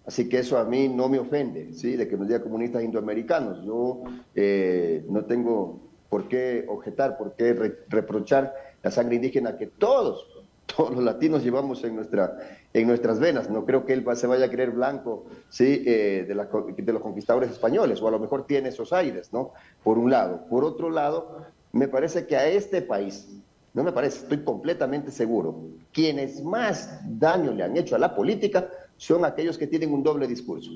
Así 0.06 0.30
que 0.30 0.39
eso 0.39 0.58
a 0.58 0.65
mí 0.65 0.88
no 0.88 1.10
me 1.10 1.20
ofende, 1.20 1.74
¿sí? 1.74 1.96
De 1.96 2.08
que 2.08 2.15
nos 2.15 2.27
diga 2.27 2.42
comunistas 2.42 2.84
indoamericanos. 2.84 3.63
Yo 3.63 4.04
eh, 4.36 5.04
no 5.10 5.25
tengo 5.25 5.80
por 6.10 6.27
qué 6.27 6.65
objetar, 6.70 7.18
por 7.18 7.36
qué 7.36 7.54
reprochar 7.89 8.54
la 8.84 8.92
sangre 8.92 9.15
indígena 9.15 9.58
que 9.58 9.65
todos, 9.68 10.27
todos 10.65 10.94
los 10.94 11.04
latinos 11.04 11.44
llevamos 11.44 11.84
en, 11.84 11.96
nuestra, 11.96 12.38
en 12.72 12.88
nuestras 12.88 13.20
venas. 13.20 13.50
No 13.50 13.65
creo 13.65 13.86
que 13.86 13.94
él 13.94 14.06
se 14.15 14.27
vaya 14.27 14.46
a 14.46 14.50
creer 14.50 14.72
blanco, 14.72 15.25
¿sí? 15.50 15.84
Eh, 15.86 16.25
de, 16.27 16.84
de 16.84 16.94
los 16.94 17.01
conquistadores 17.01 17.51
españoles, 17.51 18.00
o 18.01 18.08
a 18.08 18.12
lo 18.12 18.20
mejor 18.20 18.46
tiene 18.46 18.70
esos 18.70 18.94
aires, 18.94 19.34
¿no? 19.34 19.51
Por 19.84 19.98
un 19.98 20.12
lado. 20.12 20.46
Por 20.48 20.63
otro 20.63 20.92
lado, 20.92 21.46
me 21.75 21.89
parece 21.89 22.25
que 22.25 22.38
a 22.38 22.48
este 22.48 22.82
país, 22.82 23.27
no 23.74 23.84
me 23.84 23.91
parece, 23.91 24.20
estoy 24.20 24.46
completamente 24.46 25.12
seguro, 25.12 25.60
quienes 25.91 26.41
más 26.41 27.01
daño 27.20 27.51
le 27.51 27.63
han 27.63 27.75
hecho 27.75 27.98
a 27.98 28.00
la 28.00 28.15
política 28.15 28.70
son 28.96 29.25
aquellos 29.25 29.58
que 29.58 29.67
tienen 29.67 29.91
un 29.91 30.01
doble 30.01 30.25
discurso. 30.25 30.72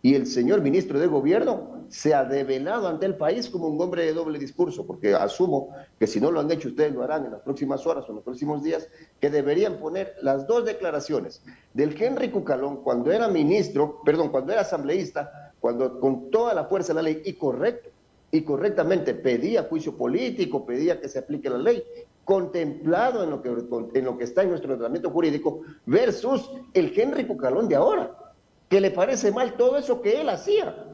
Y 0.00 0.14
el 0.14 0.28
señor 0.28 0.60
ministro 0.60 1.00
de 1.00 1.08
Gobierno 1.08 1.86
se 1.88 2.14
ha 2.14 2.24
develado 2.24 2.86
ante 2.86 3.04
el 3.04 3.16
país 3.16 3.50
como 3.50 3.66
un 3.66 3.80
hombre 3.80 4.04
de 4.04 4.12
doble 4.12 4.38
discurso, 4.38 4.86
porque 4.86 5.12
asumo 5.12 5.70
que 5.98 6.06
si 6.06 6.20
no 6.20 6.30
lo 6.30 6.38
han 6.38 6.52
hecho 6.52 6.68
ustedes 6.68 6.94
lo 6.94 7.02
harán 7.02 7.24
en 7.24 7.32
las 7.32 7.40
próximas 7.40 7.84
horas 7.84 8.04
o 8.06 8.10
en 8.10 8.16
los 8.16 8.24
próximos 8.24 8.62
días, 8.62 8.88
que 9.20 9.30
deberían 9.30 9.78
poner 9.78 10.14
las 10.22 10.46
dos 10.46 10.64
declaraciones 10.64 11.42
del 11.72 12.00
Henry 12.00 12.30
Cucalón 12.30 12.84
cuando 12.84 13.10
era 13.10 13.26
ministro, 13.26 14.02
perdón, 14.04 14.28
cuando 14.28 14.52
era 14.52 14.60
asambleísta, 14.60 15.52
cuando 15.58 15.98
con 15.98 16.30
toda 16.30 16.54
la 16.54 16.66
fuerza 16.66 16.92
de 16.92 16.94
la 16.94 17.02
ley 17.02 17.22
y 17.24 17.32
correcto 17.32 17.90
y 18.30 18.42
correctamente 18.42 19.14
pedía 19.14 19.64
juicio 19.64 19.96
político, 19.96 20.66
pedía 20.66 21.00
que 21.00 21.08
se 21.08 21.20
aplique 21.20 21.48
la 21.48 21.58
ley, 21.58 21.84
contemplado 22.24 23.22
en 23.22 23.30
lo 23.30 23.42
que, 23.42 23.48
en 23.48 24.04
lo 24.04 24.18
que 24.18 24.24
está 24.24 24.42
en 24.42 24.50
nuestro 24.50 24.74
tratamiento 24.74 25.10
jurídico, 25.10 25.60
versus 25.86 26.50
el 26.72 26.92
Henry 26.98 27.26
Cucalón 27.26 27.68
de 27.68 27.76
ahora, 27.76 28.34
que 28.68 28.80
le 28.80 28.90
parece 28.90 29.30
mal 29.30 29.56
todo 29.56 29.76
eso 29.76 30.02
que 30.02 30.20
él 30.20 30.28
hacía. 30.28 30.90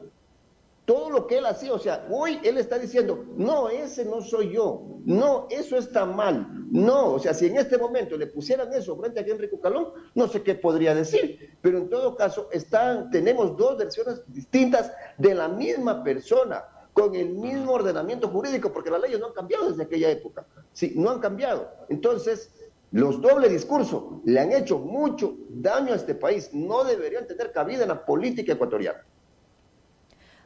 Todo 0.85 1.09
lo 1.09 1.27
que 1.27 1.37
él 1.37 1.45
hacía, 1.45 1.73
o 1.73 1.79
sea, 1.79 2.05
hoy 2.09 2.39
él 2.43 2.57
está 2.57 2.77
diciendo, 2.77 3.23
no, 3.37 3.69
ese 3.69 4.03
no 4.03 4.21
soy 4.21 4.51
yo, 4.51 4.81
no, 5.05 5.47
eso 5.49 5.77
está 5.77 6.05
mal, 6.05 6.47
no, 6.71 7.13
o 7.13 7.19
sea, 7.19 7.33
si 7.35 7.45
en 7.45 7.57
este 7.57 7.77
momento 7.77 8.17
le 8.17 8.27
pusieran 8.27 8.73
eso 8.73 8.97
frente 8.97 9.19
a 9.19 9.23
Henry 9.23 9.49
Cucalón, 9.49 9.89
no 10.15 10.27
sé 10.27 10.41
qué 10.41 10.55
podría 10.55 10.95
decir, 10.95 11.55
pero 11.61 11.77
en 11.77 11.89
todo 11.89 12.15
caso 12.15 12.49
están, 12.51 13.11
tenemos 13.11 13.55
dos 13.55 13.77
versiones 13.77 14.21
distintas 14.27 14.91
de 15.19 15.35
la 15.35 15.47
misma 15.47 16.03
persona 16.03 16.63
con 17.01 17.15
el 17.15 17.29
mismo 17.29 17.73
ordenamiento 17.73 18.27
jurídico, 18.27 18.71
porque 18.71 18.91
las 18.91 19.01
leyes 19.01 19.19
no 19.19 19.27
han 19.27 19.33
cambiado 19.33 19.69
desde 19.69 19.83
aquella 19.83 20.09
época. 20.09 20.45
Sí, 20.73 20.93
no 20.95 21.09
han 21.09 21.19
cambiado. 21.19 21.69
Entonces, 21.89 22.51
los 22.91 23.21
doble 23.21 23.49
discursos 23.49 24.03
le 24.23 24.39
han 24.39 24.51
hecho 24.51 24.77
mucho 24.77 25.35
daño 25.49 25.93
a 25.93 25.95
este 25.95 26.13
país. 26.13 26.49
No 26.53 26.83
deberían 26.83 27.25
tener 27.25 27.51
cabida 27.51 27.83
en 27.83 27.89
la 27.89 28.05
política 28.05 28.53
ecuatoriana. 28.53 29.03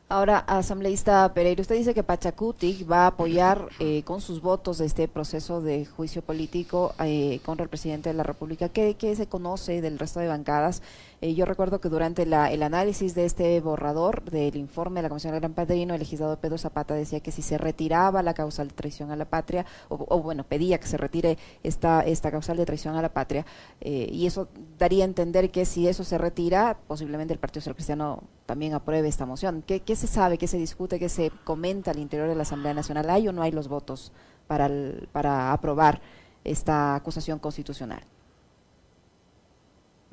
Ahora, 0.08 0.38
asambleísta 0.38 1.34
Pereira, 1.34 1.62
usted 1.62 1.76
dice 1.76 1.96
que 1.96 2.04
Pachacuti 2.04 2.84
va 2.84 3.06
a 3.06 3.08
apoyar 3.08 3.70
eh, 3.80 4.04
con 4.04 4.22
sus 4.22 4.40
votos 4.40 4.80
este 4.80 5.08
proceso 5.08 5.62
de 5.62 5.88
juicio 5.88 6.22
político 6.22 6.94
eh, 7.04 7.40
contra 7.44 7.64
el 7.64 7.70
presidente 7.70 8.10
de 8.10 8.14
la 8.14 8.22
República. 8.22 8.70
¿Qué, 8.70 8.96
se 9.16 9.26
conoce 9.26 9.82
del 9.82 9.98
resto 9.98 10.20
de 10.20 10.28
bancadas? 10.28 10.84
Eh, 11.26 11.34
yo 11.34 11.46
recuerdo 11.46 11.82
que 11.82 11.90
durante 11.90 12.22
el 12.22 12.62
análisis 12.62 13.16
de 13.16 13.26
este 13.26 13.60
borrador 13.60 14.30
del 14.30 14.56
informe 14.58 15.00
de 15.00 15.04
la 15.04 15.10
Comisión 15.10 15.32
del 15.32 15.42
Gran 15.42 15.54
Padrino, 15.54 15.96
el 15.96 16.00
legislador 16.00 16.38
Pedro 16.38 16.60
Zapata 16.60 16.94
decía 16.94 17.20
que 17.20 17.32
si 17.32 17.42
se 17.42 17.58
retiraba 17.58 18.22
la 18.22 18.36
causal 18.36 18.68
de 18.68 18.76
traición 18.76 19.10
a 19.10 19.16
la 19.16 19.26
patria, 19.26 19.66
o, 19.90 20.22
bueno, 20.22 20.44
pedía 20.44 20.80
que 20.80 20.86
se 20.86 20.98
retire 20.98 21.40
esta, 21.64 22.02
esta 22.02 22.30
causal 22.30 22.58
de 22.58 22.66
traición 22.68 22.96
a 22.96 23.02
la 23.02 23.12
patria, 23.12 23.44
y 23.82 24.28
eso 24.28 24.50
daría 24.78 25.04
a 25.04 25.08
entender 25.08 25.50
que 25.50 25.66
si 25.66 25.88
eso 25.88 26.04
se 26.04 26.20
retira, 26.20 26.78
posiblemente 26.88 27.34
el 27.34 27.40
Partido 27.40 27.62
Social 27.62 27.76
Cristiano 27.76 28.22
también 28.46 28.76
apruebe 28.76 29.08
esta 29.08 29.26
moción. 29.26 29.64
¿Qué, 29.66 29.80
¿Qué, 29.80 29.96
se 29.96 30.06
sabe, 30.06 30.38
qué 30.38 30.46
se 30.46 30.60
discute, 30.60 31.00
qué 31.00 31.10
se 31.10 31.32
comenta 31.44 31.90
al 31.90 31.98
interior 31.98 32.30
de 32.30 32.36
la 32.36 32.44
Asamblea 32.44 32.76
Nacional? 32.76 33.10
¿Hay 33.10 33.28
o 33.28 33.32
no 33.32 33.42
hay 33.42 33.52
los 33.52 33.68
votos 33.68 34.12
para, 34.46 34.70
para 35.12 35.54
aprobar 35.54 36.02
esta 36.44 36.94
acusación 36.94 37.40
constitucional? 37.40 38.04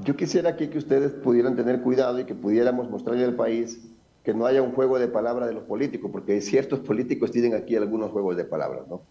Yo 0.05 0.17
quisiera 0.17 0.57
que, 0.57 0.71
que 0.71 0.79
ustedes 0.79 1.13
pudieran 1.13 1.57
tener 1.57 1.81
cuidado 1.83 2.19
y 2.19 2.25
que 2.25 2.35
pudiéramos 2.35 2.91
mostrarle 2.91 3.25
al 3.25 3.35
país 3.35 3.81
que 4.25 4.35
no 4.35 4.47
haya 4.47 4.63
un 4.63 4.73
juego 4.73 4.99
de 4.99 5.09
palabras 5.09 5.49
de 5.49 5.55
los 5.55 5.65
políticos, 5.65 6.11
porque 6.13 6.41
ciertos 6.41 6.81
políticos 6.81 7.31
tienen 7.31 7.55
aquí 7.55 7.77
algunos 7.77 8.11
juegos 8.11 8.37
de 8.37 8.45
palabras, 8.45 8.87
¿no? 8.89 9.03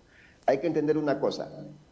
Hay 0.46 0.60
que 0.60 0.68
entender 0.68 0.98
una 0.98 1.20
cosa, 1.20 1.52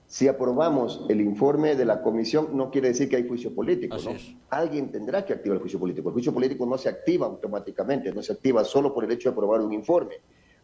si 0.09 0.27
aprobamos 0.27 1.05
el 1.07 1.21
informe 1.21 1.75
de 1.75 1.85
la 1.85 2.01
comisión, 2.01 2.57
no 2.57 2.71
quiere 2.71 2.87
decir 2.87 3.07
que 3.09 3.15
hay 3.15 3.27
juicio 3.27 3.53
político. 3.53 3.95
¿no? 4.03 4.11
Alguien 4.49 4.91
tendrá 4.91 5.23
que 5.23 5.33
activar 5.33 5.57
el 5.57 5.61
juicio 5.61 5.79
político. 5.79 6.09
El 6.09 6.13
juicio 6.13 6.33
político 6.33 6.65
no 6.65 6.79
se 6.79 6.89
activa 6.89 7.27
automáticamente, 7.27 8.11
no 8.11 8.23
se 8.23 8.33
activa 8.33 8.63
solo 8.63 8.91
por 8.91 9.03
el 9.03 9.11
hecho 9.11 9.29
de 9.29 9.33
aprobar 9.33 9.61
un 9.61 9.71
informe. 9.71 10.15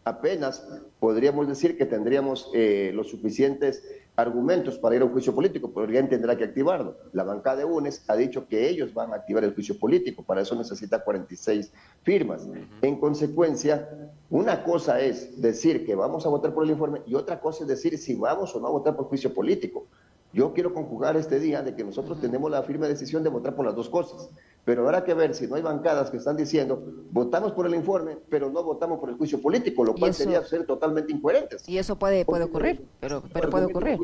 Apenas 0.03 0.67
podríamos 0.99 1.47
decir 1.47 1.77
que 1.77 1.85
tendríamos 1.85 2.49
eh, 2.55 2.91
los 2.95 3.07
suficientes 3.09 3.83
argumentos 4.15 4.77
para 4.77 4.95
ir 4.95 5.01
a 5.01 5.05
un 5.05 5.11
juicio 5.11 5.33
político, 5.35 5.71
pero 5.73 5.85
alguien 5.85 6.07
tendrá 6.09 6.37
que 6.37 6.45
activarlo. 6.45 6.97
La 7.11 7.23
bancada 7.23 7.57
de 7.57 7.65
UNES 7.65 8.03
ha 8.07 8.15
dicho 8.15 8.47
que 8.47 8.69
ellos 8.69 8.93
van 8.93 9.11
a 9.11 9.17
activar 9.17 9.43
el 9.43 9.53
juicio 9.53 9.77
político, 9.77 10.23
para 10.23 10.41
eso 10.41 10.55
necesita 10.55 11.03
46 11.03 11.71
firmas. 12.03 12.47
En 12.81 12.99
consecuencia, 12.99 13.89
una 14.29 14.63
cosa 14.63 14.99
es 15.01 15.41
decir 15.41 15.85
que 15.85 15.95
vamos 15.95 16.25
a 16.25 16.29
votar 16.29 16.53
por 16.53 16.63
el 16.63 16.71
informe 16.71 17.01
y 17.05 17.15
otra 17.15 17.39
cosa 17.39 17.63
es 17.63 17.67
decir 17.67 17.97
si 17.97 18.15
vamos 18.15 18.55
o 18.55 18.59
no 18.59 18.67
a 18.67 18.71
votar 18.71 18.95
por 18.95 19.05
juicio 19.05 19.33
político. 19.33 19.87
Yo 20.33 20.53
quiero 20.53 20.73
conjugar 20.73 21.15
este 21.15 21.39
día 21.39 21.61
de 21.61 21.75
que 21.75 21.83
nosotros 21.83 22.19
tenemos 22.19 22.51
la 22.51 22.61
firme 22.63 22.87
decisión 22.87 23.23
de 23.23 23.29
votar 23.29 23.55
por 23.55 23.65
las 23.65 23.75
dos 23.75 23.89
cosas. 23.89 24.29
Pero 24.65 24.83
habrá 24.83 25.03
que 25.03 25.13
ver 25.13 25.35
si 25.35 25.47
no 25.47 25.55
hay 25.55 25.61
bancadas 25.61 26.09
que 26.09 26.17
están 26.17 26.35
diciendo 26.35 26.83
votamos 27.11 27.51
por 27.53 27.67
el 27.67 27.75
informe, 27.75 28.17
pero 28.29 28.49
no 28.49 28.63
votamos 28.63 28.99
por 28.99 29.09
el 29.09 29.15
juicio 29.15 29.39
político, 29.39 29.85
lo 29.85 29.93
cual 29.93 30.13
sería 30.13 30.43
ser 30.43 30.65
totalmente 30.65 31.13
incoherentes. 31.13 31.69
Y 31.69 31.77
eso 31.77 31.97
puede, 31.97 32.25
puede 32.25 32.45
ocurrir, 32.45 32.85
pero, 32.99 33.23
pero 33.31 33.49
puede 33.49 33.65
ocurrir. 33.65 33.99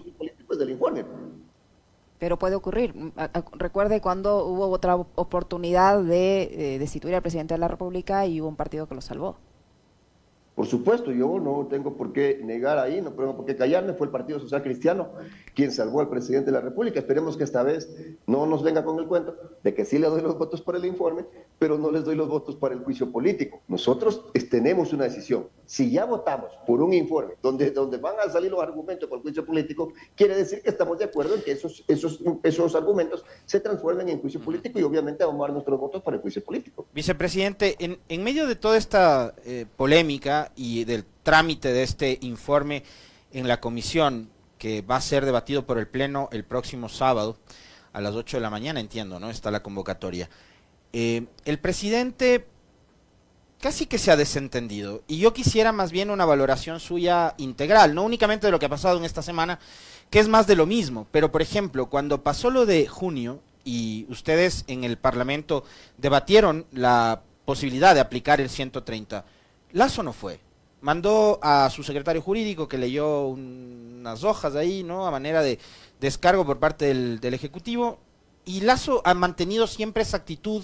del 0.58 0.70
informe. 0.70 1.04
Pero 2.20 2.38
puede 2.38 2.54
ocurrir. 2.56 2.94
Recuerde 3.54 4.00
cuando 4.00 4.46
hubo 4.46 4.70
otra 4.70 4.96
oportunidad 4.96 6.04
de 6.04 6.76
eh, 6.76 6.80
destituir 6.80 7.16
al 7.16 7.24
presidente 7.24 7.56
de 7.56 7.58
la 7.58 7.68
República 7.68 8.28
y 8.28 8.40
hubo 8.40 8.48
un 8.48 8.56
partido 8.56 8.88
que 8.88 8.94
lo 8.94 9.02
salvó. 9.02 9.38
Por 10.62 10.68
supuesto, 10.68 11.12
yo 11.12 11.40
no 11.40 11.66
tengo 11.72 11.98
por 11.98 12.14
qué 12.14 12.40
negar 12.44 12.78
ahí, 12.78 13.02
no 13.02 13.14
tengo 13.14 13.36
por 13.36 13.48
qué 13.48 13.56
callarme, 13.56 13.94
fue 13.94 14.06
el 14.06 14.12
Partido 14.12 14.40
Social 14.40 14.62
Cristiano 14.62 15.10
quien 15.56 15.72
salvó 15.72 16.02
al 16.02 16.10
presidente 16.10 16.52
de 16.52 16.52
la 16.52 16.62
República. 16.62 17.00
Esperemos 17.00 17.36
que 17.36 17.44
esta 17.44 17.64
vez 17.64 17.90
no 18.28 18.46
nos 18.46 18.64
venga 18.64 18.84
con 18.84 19.00
el 19.00 19.08
cuento 19.08 19.36
de 19.64 19.74
que 19.74 19.86
sí 19.86 19.98
le 19.98 20.08
doy 20.08 20.22
los 20.22 20.38
votos 20.38 20.62
para 20.62 20.78
el 20.78 20.86
informe, 20.86 21.26
pero 21.60 21.78
no 21.78 21.92
les 21.92 22.06
doy 22.06 22.16
los 22.16 22.30
votos 22.30 22.56
para 22.56 22.74
el 22.74 22.82
juicio 22.82 23.12
político. 23.12 23.62
Nosotros 23.68 24.26
tenemos 24.50 24.94
una 24.94 25.06
decisión. 25.06 25.48
Si 25.66 25.90
ya 25.90 26.06
votamos 26.06 26.52
por 26.68 26.82
un 26.82 26.94
informe 26.94 27.36
donde, 27.42 27.72
donde 27.72 27.98
van 27.98 28.16
a 28.20 28.30
salir 28.30 28.52
los 28.52 28.62
argumentos 28.62 29.10
para 29.10 29.18
el 29.18 29.24
juicio 29.24 29.46
político, 29.46 29.94
quiere 30.16 30.36
decir 30.36 30.62
que 30.62 30.70
estamos 30.70 30.98
de 31.00 31.06
acuerdo 31.06 31.36
en 31.36 31.42
que 31.42 31.52
esos, 31.52 31.84
esos, 31.88 32.20
esos 32.44 32.76
argumentos 32.76 33.24
se 33.46 33.60
transformen 33.60 34.10
en 34.10 34.20
juicio 34.20 34.40
político 34.42 34.80
y 34.80 34.84
obviamente 34.84 35.24
vamos 35.24 35.42
a 35.42 35.44
dar 35.48 35.54
nuestros 35.54 35.80
votos 35.80 36.02
para 36.02 36.18
el 36.18 36.22
juicio 36.22 36.44
político. 36.44 36.86
Vicepresidente, 36.94 37.76
en, 37.80 38.00
en 38.10 38.24
medio 38.24 38.48
de 38.48 38.56
toda 38.56 38.78
esta 38.78 39.34
eh, 39.46 39.66
polémica, 39.78 40.51
y 40.56 40.84
del 40.84 41.06
trámite 41.24 41.72
de 41.72 41.84
este 41.84 42.18
informe 42.22 42.84
en 43.32 43.48
la 43.48 43.60
comisión 43.60 44.30
que 44.58 44.82
va 44.82 44.98
a 44.98 45.02
ser 45.02 45.26
debatido 45.26 45.66
por 45.66 45.78
el 45.78 45.88
Pleno 45.88 46.30
el 46.32 46.44
próximo 46.44 46.90
sábado 46.90 47.38
a 47.94 48.02
las 48.02 48.14
8 48.14 48.38
de 48.38 48.42
la 48.42 48.50
mañana, 48.50 48.80
entiendo, 48.80 49.20
¿no? 49.20 49.30
Está 49.30 49.52
la 49.52 49.64
convocatoria. 49.64 50.30
Eh, 50.94 51.26
el 51.46 51.60
presidente 51.60 52.46
casi 53.62 53.86
que 53.86 53.98
se 53.98 54.12
ha 54.12 54.18
desentendido 54.18 55.04
y 55.08 55.20
yo 55.20 55.34
quisiera 55.34 55.72
más 55.72 55.92
bien 55.92 56.10
una 56.10 56.26
valoración 56.26 56.80
suya 56.80 57.36
integral, 57.38 57.94
no 57.96 58.04
únicamente 58.04 58.48
de 58.48 58.52
lo 58.52 58.60
que 58.60 58.66
ha 58.66 58.70
pasado 58.70 58.98
en 58.98 59.06
esta 59.06 59.22
semana, 59.22 59.60
que 60.10 60.20
es 60.20 60.28
más 60.28 60.48
de 60.48 60.56
lo 60.56 60.66
mismo, 60.66 61.08
pero 61.12 61.32
por 61.32 61.42
ejemplo, 61.42 61.90
cuando 61.90 62.24
pasó 62.24 62.50
lo 62.50 62.66
de 62.66 62.88
junio 62.88 63.42
y 63.64 64.06
ustedes 64.10 64.66
en 64.68 64.84
el 64.84 64.98
Parlamento 64.98 65.64
debatieron 65.98 66.66
la 66.72 67.22
posibilidad 67.46 67.94
de 67.94 68.02
aplicar 68.02 68.42
el 68.42 68.50
130, 68.50 69.26
Lazo 69.74 70.04
no 70.04 70.14
fue. 70.14 70.40
Mandó 70.82 71.40
a 71.44 71.70
su 71.70 71.84
secretario 71.84 72.22
jurídico 72.22 72.68
que 72.68 72.78
leyó 72.78 73.28
unas 73.28 74.24
hojas 74.24 74.56
ahí, 74.56 74.84
¿no? 74.84 75.06
A 75.06 75.12
manera 75.12 75.42
de 75.42 75.60
descargo 76.00 76.46
por 76.46 76.60
parte 76.60 76.94
del, 76.94 77.34
Ejecutivo. 77.34 78.00
Y 78.46 78.62
Lazo 78.62 79.02
ha 79.06 79.14
mantenido 79.14 79.68
siempre 79.68 80.04
esa 80.04 80.18
actitud 80.18 80.64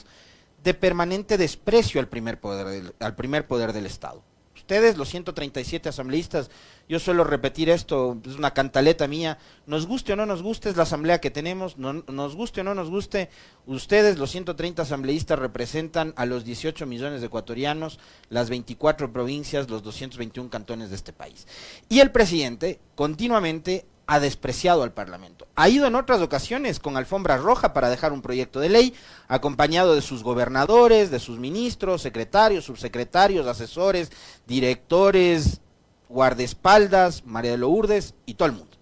de 0.64 0.74
permanente 0.74 1.38
desprecio 1.38 2.00
al 2.00 2.08
primer 2.08 2.40
poder 2.40 2.94
al 3.00 3.16
primer 3.16 3.48
poder 3.48 3.74
del 3.74 3.86
Estado 3.86 4.24
ustedes, 4.68 4.98
los 4.98 5.08
137 5.08 5.88
asambleístas, 5.88 6.50
yo 6.90 7.00
suelo 7.00 7.24
repetir 7.24 7.70
esto, 7.70 8.18
es 8.26 8.36
una 8.36 8.52
cantaleta 8.52 9.08
mía, 9.08 9.38
nos 9.66 9.88
guste 9.88 10.12
o 10.12 10.18
no 10.18 10.26
nos 10.26 10.44
guste, 10.44 10.68
es 10.68 10.76
la 10.76 10.84
asamblea 10.84 11.22
que 11.22 11.32
tenemos, 11.32 11.78
no, 11.78 11.94
nos 11.94 12.36
guste 12.36 12.60
o 12.60 12.64
no 12.66 12.76
nos 12.76 12.90
guste, 12.90 13.30
ustedes, 13.66 14.18
los 14.18 14.30
130 14.32 14.82
asambleístas, 14.82 15.40
representan 15.40 16.14
a 16.18 16.26
los 16.26 16.44
18 16.44 16.86
millones 16.86 17.22
de 17.22 17.28
ecuatorianos, 17.28 17.98
las 18.28 18.50
24 18.50 19.14
provincias, 19.14 19.70
los 19.70 19.84
221 19.84 20.50
cantones 20.50 20.90
de 20.90 20.98
este 20.98 21.14
país. 21.14 21.48
Y 21.88 22.02
el 22.02 22.12
presidente 22.12 22.82
continuamente 22.96 23.86
ha 24.08 24.22
despreciado 24.22 24.84
al 24.84 24.94
Parlamento. 24.94 25.48
Ha 25.56 25.68
ido 25.68 25.86
en 25.86 25.96
otras 25.96 26.22
ocasiones 26.22 26.80
con 26.80 26.96
alfombra 26.96 27.36
roja 27.38 27.74
para 27.74 27.90
dejar 27.90 28.14
un 28.14 28.22
proyecto 28.22 28.62
de 28.62 28.70
ley, 28.70 28.94
acompañado 29.28 29.94
de 29.94 30.02
sus 30.02 30.24
gobernadores, 30.24 31.12
de 31.12 31.20
sus 31.20 31.38
ministros, 31.40 32.02
secretarios, 32.02 32.66
subsecretarios, 32.66 33.46
asesores, 33.48 34.12
directores, 34.48 35.60
guardaespaldas, 36.08 37.26
María 37.26 37.52
de 37.52 37.58
Lourdes 37.58 38.14
y 38.26 38.36
todo 38.36 38.48
el 38.48 38.56
mundo. 38.56 38.78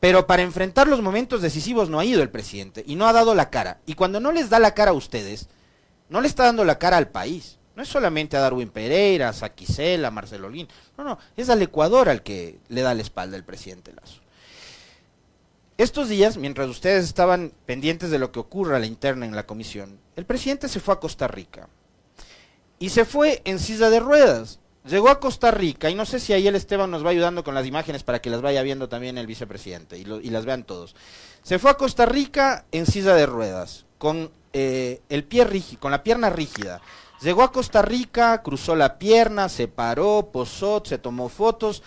Pero 0.00 0.26
para 0.26 0.42
enfrentar 0.42 0.88
los 0.88 1.02
momentos 1.02 1.42
decisivos 1.42 1.90
no 1.90 2.00
ha 2.00 2.04
ido 2.04 2.22
el 2.22 2.30
presidente 2.30 2.82
y 2.86 2.94
no 2.94 3.06
ha 3.06 3.12
dado 3.12 3.34
la 3.34 3.50
cara. 3.50 3.80
Y 3.84 3.94
cuando 3.94 4.18
no 4.18 4.32
les 4.32 4.48
da 4.48 4.58
la 4.58 4.72
cara 4.72 4.92
a 4.92 4.94
ustedes, 4.94 5.48
no 6.08 6.22
le 6.22 6.28
está 6.28 6.44
dando 6.44 6.64
la 6.64 6.78
cara 6.78 6.96
al 6.96 7.08
país. 7.08 7.58
No 7.76 7.82
es 7.82 7.88
solamente 7.88 8.36
a 8.36 8.40
Darwin 8.40 8.70
Pereira, 8.70 9.28
a 9.28 9.32
Saquicela, 9.32 10.08
a 10.08 10.10
Marcelo 10.10 10.48
Lin. 10.48 10.66
No, 10.96 11.04
no, 11.04 11.18
es 11.36 11.50
al 11.50 11.60
Ecuador 11.60 12.08
al 12.08 12.22
que 12.22 12.58
le 12.68 12.80
da 12.80 12.94
la 12.94 13.02
espalda 13.02 13.36
el 13.36 13.44
presidente 13.44 13.92
Lazo. 13.92 14.20
Estos 15.78 16.08
días, 16.08 16.38
mientras 16.38 16.68
ustedes 16.68 17.04
estaban 17.04 17.52
pendientes 17.64 18.10
de 18.10 18.18
lo 18.18 18.32
que 18.32 18.40
ocurra 18.40 18.76
a 18.76 18.80
la 18.80 18.86
interna 18.86 19.26
en 19.26 19.36
la 19.36 19.46
comisión, 19.46 20.00
el 20.16 20.26
presidente 20.26 20.68
se 20.68 20.80
fue 20.80 20.94
a 20.94 20.98
Costa 20.98 21.28
Rica. 21.28 21.68
y 22.80 22.90
se 22.90 23.04
fue 23.04 23.42
en 23.44 23.60
silla 23.60 23.88
de 23.88 24.00
ruedas. 24.00 24.58
Llegó 24.84 25.08
a 25.08 25.20
Costa 25.20 25.50
Rica 25.52 25.90
y 25.90 25.94
no 25.94 26.04
sé 26.04 26.18
si 26.18 26.32
ahí 26.32 26.46
el 26.48 26.54
Esteban 26.56 26.90
nos 26.90 27.04
va 27.04 27.10
ayudando 27.10 27.44
con 27.44 27.54
las 27.54 27.66
imágenes 27.66 28.02
para 28.02 28.20
que 28.20 28.30
las 28.30 28.40
vaya 28.40 28.62
viendo 28.62 28.88
también 28.88 29.18
el 29.18 29.26
vicepresidente 29.26 29.98
y, 29.98 30.04
las 30.04 30.44
vean 30.44 30.64
todos. 30.64 30.96
Se 31.42 31.58
fue 31.58 31.70
a 31.70 31.74
Costa 31.74 32.06
Rica 32.06 32.64
en 32.72 32.86
silla 32.86 33.14
de 33.14 33.26
ruedas, 33.26 33.84
con 33.98 34.30
eh, 34.52 35.00
el 35.08 35.24
pie 35.24 35.44
rígido, 35.44 35.80
con 35.80 35.92
la 35.92 36.02
pierna 36.02 36.30
rígida. 36.30 36.80
Llegó 37.20 37.42
a 37.42 37.52
Costa 37.52 37.82
Rica, 37.82 38.42
cruzó 38.42 38.74
la 38.74 38.98
pierna, 38.98 39.48
se 39.48 39.68
paró, 39.68 40.30
posó, 40.32 40.82
se 40.84 40.98
tomó 40.98 41.28
fotos 41.28 41.82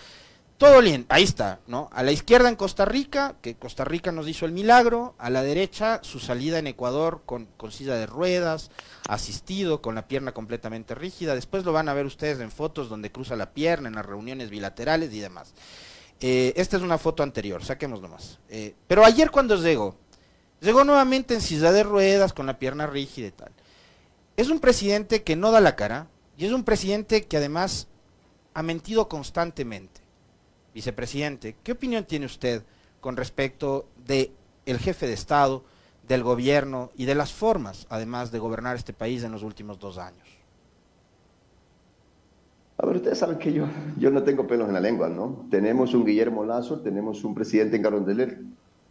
todo 0.58 0.80
bien, 0.80 1.06
ahí 1.08 1.24
está, 1.24 1.58
¿no? 1.66 1.90
A 1.92 2.04
la 2.04 2.12
izquierda 2.12 2.48
en 2.48 2.54
Costa 2.54 2.84
Rica, 2.84 3.34
que 3.42 3.56
Costa 3.56 3.84
Rica 3.84 4.12
nos 4.12 4.28
hizo 4.28 4.46
el 4.46 4.52
milagro, 4.52 5.16
a 5.18 5.28
la 5.28 5.42
derecha 5.42 5.98
su 6.02 6.20
salida 6.20 6.60
en 6.60 6.68
Ecuador 6.68 7.22
con, 7.26 7.48
silla 7.70 7.96
de 7.96 8.06
ruedas, 8.06 8.70
asistido, 9.08 9.82
con 9.82 9.96
la 9.96 10.06
pierna 10.06 10.32
completamente 10.32 10.94
rígida, 10.94 11.34
después 11.34 11.64
lo 11.64 11.72
van 11.72 11.88
a 11.88 11.94
ver 11.94 12.06
ustedes 12.06 12.38
en 12.38 12.52
fotos 12.52 12.88
donde 12.88 13.10
cruza 13.10 13.34
la 13.34 13.52
pierna, 13.52 13.88
en 13.88 13.96
las 13.96 14.06
reuniones 14.06 14.50
bilaterales 14.50 15.12
y 15.12 15.18
demás. 15.18 15.52
Eh, 16.20 16.52
esta 16.54 16.76
es 16.76 16.82
una 16.84 16.98
foto 16.98 17.24
anterior, 17.24 17.64
saquemos 17.64 18.00
nomás. 18.00 18.38
Eh, 18.48 18.76
pero 18.86 19.04
ayer 19.04 19.32
cuando 19.32 19.56
llegó, 19.56 19.96
llegó 20.60 20.84
nuevamente 20.84 21.34
en 21.34 21.40
silla 21.40 21.72
de 21.72 21.82
ruedas, 21.82 22.32
con 22.32 22.46
la 22.46 22.60
pierna 22.60 22.86
rígida 22.86 23.26
y 23.26 23.32
tal. 23.32 23.50
Es 24.36 24.48
un 24.48 24.60
presidente 24.60 25.24
que 25.24 25.34
no 25.34 25.50
da 25.50 25.60
la 25.60 25.74
cara, 25.74 26.06
y 26.38 26.46
es 26.46 26.52
un 26.52 26.62
presidente 26.62 27.24
que 27.24 27.38
además 27.38 27.88
ha 28.54 28.62
mentido 28.62 29.08
constantemente 29.08 30.01
vicepresidente, 30.74 31.56
¿qué 31.62 31.72
opinión 31.72 32.04
tiene 32.04 32.26
usted 32.26 32.62
con 33.00 33.16
respecto 33.16 33.86
de 34.06 34.32
el 34.66 34.78
jefe 34.78 35.06
de 35.06 35.12
Estado, 35.12 35.64
del 36.06 36.22
gobierno 36.22 36.90
y 36.96 37.04
de 37.04 37.14
las 37.14 37.32
formas, 37.32 37.86
además, 37.90 38.32
de 38.32 38.38
gobernar 38.38 38.76
este 38.76 38.92
país 38.92 39.22
en 39.22 39.32
los 39.32 39.42
últimos 39.42 39.78
dos 39.78 39.98
años? 39.98 40.28
A 42.78 42.86
ver, 42.86 42.96
ustedes 42.96 43.18
saben 43.18 43.38
que 43.38 43.52
yo, 43.52 43.66
yo 43.96 44.10
no 44.10 44.22
tengo 44.24 44.46
pelos 44.46 44.66
en 44.66 44.74
la 44.74 44.80
lengua, 44.80 45.08
¿no? 45.08 45.46
Tenemos 45.50 45.94
un 45.94 46.04
Guillermo 46.04 46.44
Lazo, 46.44 46.80
tenemos 46.80 47.22
un 47.22 47.34
presidente 47.34 47.76
en 47.76 47.82
Carondelet 47.82 48.40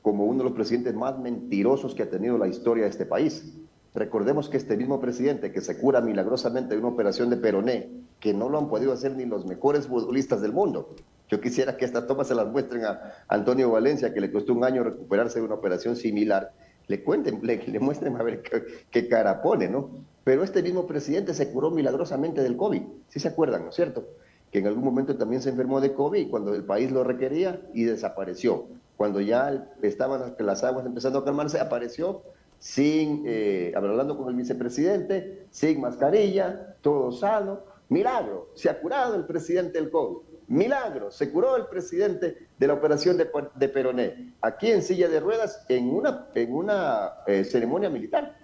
como 0.02 0.26
uno 0.26 0.40
de 0.40 0.44
los 0.46 0.54
presidentes 0.54 0.96
más 0.96 1.20
mentirosos 1.20 1.94
que 1.94 2.04
ha 2.04 2.10
tenido 2.10 2.38
la 2.38 2.48
historia 2.48 2.86
de 2.86 2.90
este 2.90 3.06
país. 3.06 3.54
Recordemos 3.94 4.50
que 4.50 4.58
este 4.58 4.78
mismo 4.78 5.00
presidente 5.02 5.52
que 5.52 5.62
se 5.62 5.78
cura 5.78 6.00
milagrosamente 6.02 6.74
de 6.74 6.80
una 6.80 6.90
operación 6.90 7.30
de 7.30 7.38
peroné, 7.38 7.90
que 8.22 8.34
no 8.34 8.48
lo 8.48 8.60
han 8.60 8.70
podido 8.70 8.94
hacer 8.94 9.18
ni 9.18 9.26
los 9.26 9.46
mejores 9.46 9.88
futbolistas 9.88 10.42
del 10.42 10.54
mundo, 10.54 10.96
yo 11.32 11.40
quisiera 11.40 11.78
que 11.78 11.86
estas 11.86 12.08
tomas 12.08 12.28
se 12.28 12.36
las 12.36 12.48
muestren 12.48 12.84
a 12.86 13.14
Antonio 13.30 13.72
Valencia, 13.72 14.14
que 14.14 14.20
le 14.20 14.32
costó 14.32 14.54
un 14.54 14.66
año 14.66 14.84
recuperarse 14.84 15.40
de 15.40 15.46
una 15.46 15.56
operación 15.56 15.96
similar. 15.96 16.52
Le 16.88 17.04
cuenten, 17.04 17.40
le, 17.42 17.80
muestren 17.80 18.18
a 18.18 18.24
ver 18.24 18.44
qué, 18.92 19.08
cara 19.08 19.42
pone, 19.42 19.70
¿no? 19.70 19.92
Pero 20.26 20.44
este 20.44 20.62
mismo 20.62 20.86
presidente 20.88 21.34
se 21.34 21.50
curó 21.50 21.72
milagrosamente 21.72 22.44
del 22.44 22.58
COVID, 22.58 22.82
si 23.08 23.22
se 23.22 23.30
acuerdan, 23.30 23.64
¿no 23.64 23.70
es 23.70 23.76
cierto? 23.76 24.10
Que 24.52 24.60
en 24.60 24.68
algún 24.68 24.84
momento 24.84 25.16
también 25.16 25.42
se 25.42 25.50
enfermó 25.50 25.80
de 25.80 25.94
COVID 25.94 26.30
cuando 26.30 26.54
el 26.54 26.66
país 26.66 26.92
lo 26.92 27.06
requería 27.06 27.62
y 27.74 27.86
desapareció. 27.86 28.68
Cuando 28.98 29.22
ya 29.22 29.70
estaban 29.82 30.36
las 30.38 30.64
aguas 30.66 30.86
empezando 30.86 31.20
a 31.20 31.26
calmarse, 31.26 31.62
apareció 31.62 32.24
sin, 32.60 33.24
eh, 33.26 33.72
hablando 33.76 34.18
con 34.18 34.28
el 34.28 34.36
vicepresidente, 34.36 35.48
sin 35.50 35.80
mascarilla, 35.80 36.76
todo 36.82 37.14
sano. 37.14 37.71
Milagro, 37.92 38.48
se 38.54 38.70
ha 38.70 38.80
curado 38.80 39.16
el 39.16 39.26
presidente 39.26 39.78
del 39.78 39.92
COVID. 39.92 40.20
Milagro, 40.48 41.12
se 41.12 41.30
curó 41.30 41.58
el 41.58 41.66
presidente 41.66 42.48
de 42.58 42.68
la 42.68 42.74
operación 42.74 43.18
de, 43.18 43.30
de 43.56 43.68
Peroné, 43.68 44.34
aquí 44.42 44.72
en 44.72 44.82
silla 44.82 45.10
de 45.10 45.20
ruedas, 45.20 45.66
en 45.68 45.90
una, 45.90 46.30
en 46.34 46.54
una 46.54 47.12
eh, 47.28 47.44
ceremonia 47.44 47.90
militar. 47.90 48.38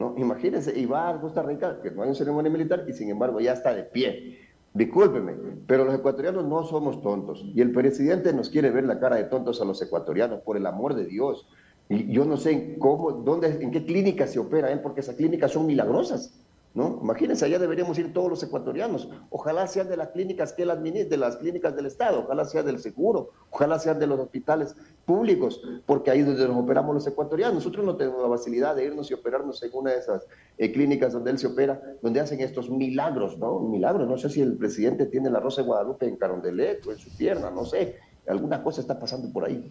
¿no? 0.00 0.16
Imagínense, 0.18 0.76
y 0.76 0.84
va 0.84 1.10
a 1.10 1.20
Costa 1.20 1.44
Rica, 1.44 1.80
que 1.80 1.92
no 1.92 2.02
hay 2.02 2.08
una 2.08 2.18
ceremonia 2.18 2.50
militar, 2.50 2.86
y 2.88 2.92
sin 2.92 3.08
embargo 3.08 3.38
ya 3.38 3.52
está 3.52 3.72
de 3.72 3.84
pie. 3.84 4.40
Discúlpeme, 4.74 5.36
pero 5.68 5.84
los 5.84 5.94
ecuatorianos 5.94 6.44
no 6.44 6.64
somos 6.64 7.00
tontos. 7.00 7.44
Y 7.54 7.60
el 7.60 7.70
presidente 7.70 8.32
nos 8.32 8.50
quiere 8.50 8.72
ver 8.72 8.82
la 8.82 8.98
cara 8.98 9.14
de 9.14 9.24
tontos 9.24 9.62
a 9.62 9.64
los 9.64 9.80
ecuatorianos, 9.80 10.40
por 10.40 10.56
el 10.56 10.66
amor 10.66 10.94
de 10.94 11.04
Dios. 11.04 11.46
Y 11.88 12.12
yo 12.12 12.24
no 12.24 12.36
sé 12.36 12.76
cómo, 12.80 13.12
dónde, 13.12 13.62
en 13.62 13.70
qué 13.70 13.84
clínica 13.84 14.26
se 14.26 14.40
opera 14.40 14.72
él, 14.72 14.80
porque 14.80 15.02
esas 15.02 15.14
clínicas 15.14 15.52
son 15.52 15.66
milagrosas. 15.66 16.44
¿No? 16.74 16.98
Imagínense, 17.02 17.44
allá 17.44 17.58
deberíamos 17.58 17.98
ir 17.98 18.12
todos 18.12 18.30
los 18.30 18.42
ecuatorianos. 18.42 19.08
Ojalá 19.30 19.66
sean 19.66 19.88
de 19.88 19.96
las 19.96 20.08
clínicas 20.08 20.52
que 20.52 20.62
él 20.62 20.70
administra, 20.70 21.10
de 21.10 21.16
las 21.16 21.36
clínicas 21.36 21.74
del 21.74 21.86
Estado, 21.86 22.20
ojalá 22.20 22.44
sean 22.44 22.66
del 22.66 22.78
seguro, 22.78 23.30
ojalá 23.50 23.78
sean 23.78 23.98
de 23.98 24.06
los 24.06 24.18
hospitales 24.20 24.76
públicos, 25.04 25.60
porque 25.86 26.10
ahí 26.10 26.20
es 26.20 26.26
donde 26.26 26.46
nos 26.46 26.56
operamos 26.56 26.94
los 26.94 27.06
ecuatorianos. 27.06 27.56
Nosotros 27.56 27.84
no 27.84 27.96
tenemos 27.96 28.22
la 28.22 28.28
facilidad 28.28 28.76
de 28.76 28.84
irnos 28.84 29.10
y 29.10 29.14
operarnos 29.14 29.62
en 29.62 29.70
una 29.74 29.92
de 29.92 29.98
esas 29.98 30.26
eh, 30.58 30.70
clínicas 30.72 31.12
donde 31.12 31.30
él 31.30 31.38
se 31.38 31.46
opera, 31.46 31.80
donde 32.02 32.20
hacen 32.20 32.40
estos 32.40 32.70
milagros, 32.70 33.38
¿no? 33.38 33.60
Milagros. 33.60 34.08
No 34.08 34.18
sé 34.18 34.28
si 34.28 34.40
el 34.40 34.56
presidente 34.56 35.06
tiene 35.06 35.30
la 35.30 35.40
Rosa 35.40 35.62
de 35.62 35.68
Guadalupe 35.68 36.06
en 36.06 36.16
Carondelet 36.16 36.86
o 36.86 36.92
en 36.92 36.98
su 36.98 37.14
pierna, 37.16 37.50
no 37.50 37.64
sé. 37.64 37.96
Alguna 38.26 38.62
cosa 38.62 38.80
está 38.82 38.98
pasando 38.98 39.32
por 39.32 39.44
ahí. 39.44 39.64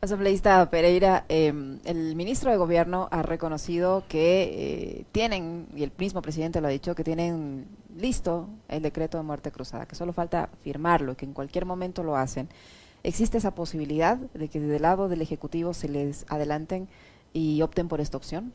Asambleísta 0.00 0.70
Pereira, 0.70 1.24
em, 1.28 1.78
el 1.84 2.14
ministro 2.16 2.50
de 2.50 2.58
Gobierno 2.58 3.08
ha 3.10 3.22
reconocido 3.22 4.04
que 4.08 4.42
eh, 4.42 5.04
tienen, 5.10 5.66
y 5.74 5.82
el 5.82 5.92
mismo 5.98 6.20
presidente 6.20 6.60
lo 6.60 6.68
ha 6.68 6.70
dicho, 6.70 6.94
que 6.94 7.02
tienen 7.02 7.66
listo 7.96 8.48
el 8.68 8.82
decreto 8.82 9.16
de 9.16 9.24
muerte 9.24 9.50
cruzada, 9.50 9.86
que 9.86 9.94
solo 9.94 10.12
falta 10.12 10.50
firmarlo, 10.62 11.16
que 11.16 11.24
en 11.24 11.32
cualquier 11.32 11.64
momento 11.64 12.02
lo 12.02 12.16
hacen. 12.16 12.48
¿Existe 13.02 13.38
esa 13.38 13.54
posibilidad 13.54 14.18
de 14.18 14.48
que 14.48 14.60
desde 14.60 14.76
el 14.76 14.82
lado 14.82 15.08
del 15.08 15.22
Ejecutivo 15.22 15.72
se 15.72 15.88
les 15.88 16.26
adelanten 16.28 16.88
y 17.32 17.62
opten 17.62 17.88
por 17.88 18.00
esta 18.00 18.16
opción? 18.16 18.52